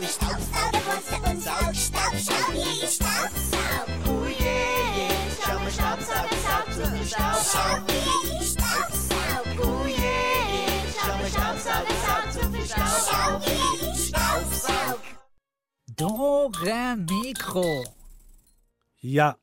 bin 0.00 0.08
die 0.08 0.12
Staubsaugermonster 0.12 1.30
und 1.30 1.42
Saugstaub. 1.42 2.14
Schau, 2.24 2.52
wie 2.52 2.84
ich 2.84 2.90
Staubsaug. 2.90 3.88
Oh 4.06 4.24
yeah, 4.24 4.96
yeah, 4.96 5.12
schau 5.44 5.58
mal, 5.58 5.70
Staubsauger 5.70 6.36
saugt 6.46 6.74
so 6.74 6.84
viel 6.86 7.06
Staub. 7.06 7.38
Schau, 7.52 7.76
wie 7.86 8.36
ich 8.40 8.48
Staubsaug. 8.50 9.46
Oh 9.58 9.86
yeah, 9.86 10.40
yeah, 10.52 10.82
schau 10.96 11.16
mal, 11.18 11.30
Staubsauger 11.30 11.96
saugt 12.06 12.32
so 12.32 12.40
viel 12.50 12.66
Staub. 12.66 13.00
Schau, 13.10 13.40
wie 13.46 13.90
ich 13.90 14.08
Staubsaug. 14.08 15.00
Dora 15.96 16.96
Mikro. 16.96 17.84
Ja, 19.00 19.36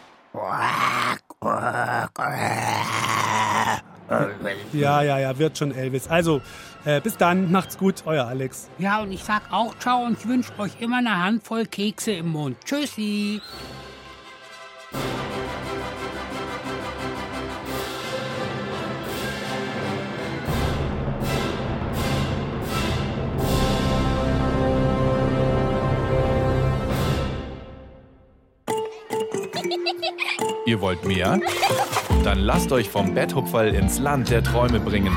Ja, 4.72 5.02
ja, 5.02 5.18
ja, 5.18 5.38
wird 5.38 5.58
schon 5.58 5.72
Elvis. 5.72 6.08
Also, 6.08 6.40
äh, 6.84 7.00
bis 7.00 7.16
dann, 7.16 7.50
macht's 7.50 7.78
gut, 7.78 8.02
euer 8.06 8.26
Alex. 8.26 8.68
Ja, 8.78 9.02
und 9.02 9.12
ich 9.12 9.24
sag 9.24 9.52
auch 9.52 9.76
ciao 9.78 10.04
und 10.04 10.18
ich 10.18 10.26
wünsche 10.26 10.56
euch 10.58 10.80
immer 10.80 10.98
eine 10.98 11.22
Handvoll 11.22 11.66
Kekse 11.66 12.12
im 12.12 12.28
Mund. 12.28 12.56
Tschüssi. 12.64 13.40
Ihr 30.66 30.80
wollt 30.80 31.04
mehr? 31.04 31.40
Dann 32.24 32.38
lasst 32.38 32.72
euch 32.72 32.88
vom 32.88 33.14
Betthupferl 33.14 33.74
ins 33.74 33.98
Land 33.98 34.30
der 34.30 34.42
Träume 34.42 34.80
bringen. 34.80 35.16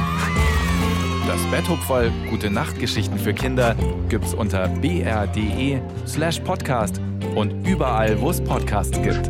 Das 1.27 1.41
Betthupferl 1.51 2.11
Gute 2.29 2.49
Nachtgeschichten 2.49 3.17
für 3.17 3.33
Kinder 3.33 3.75
gibt's 4.09 4.33
unter 4.33 4.67
br.de 4.67 5.79
slash 6.05 6.39
podcast 6.39 6.99
und 7.35 7.65
überall, 7.67 8.19
wo 8.19 8.29
es 8.29 8.43
Podcasts 8.43 9.01
gibt. 9.01 9.29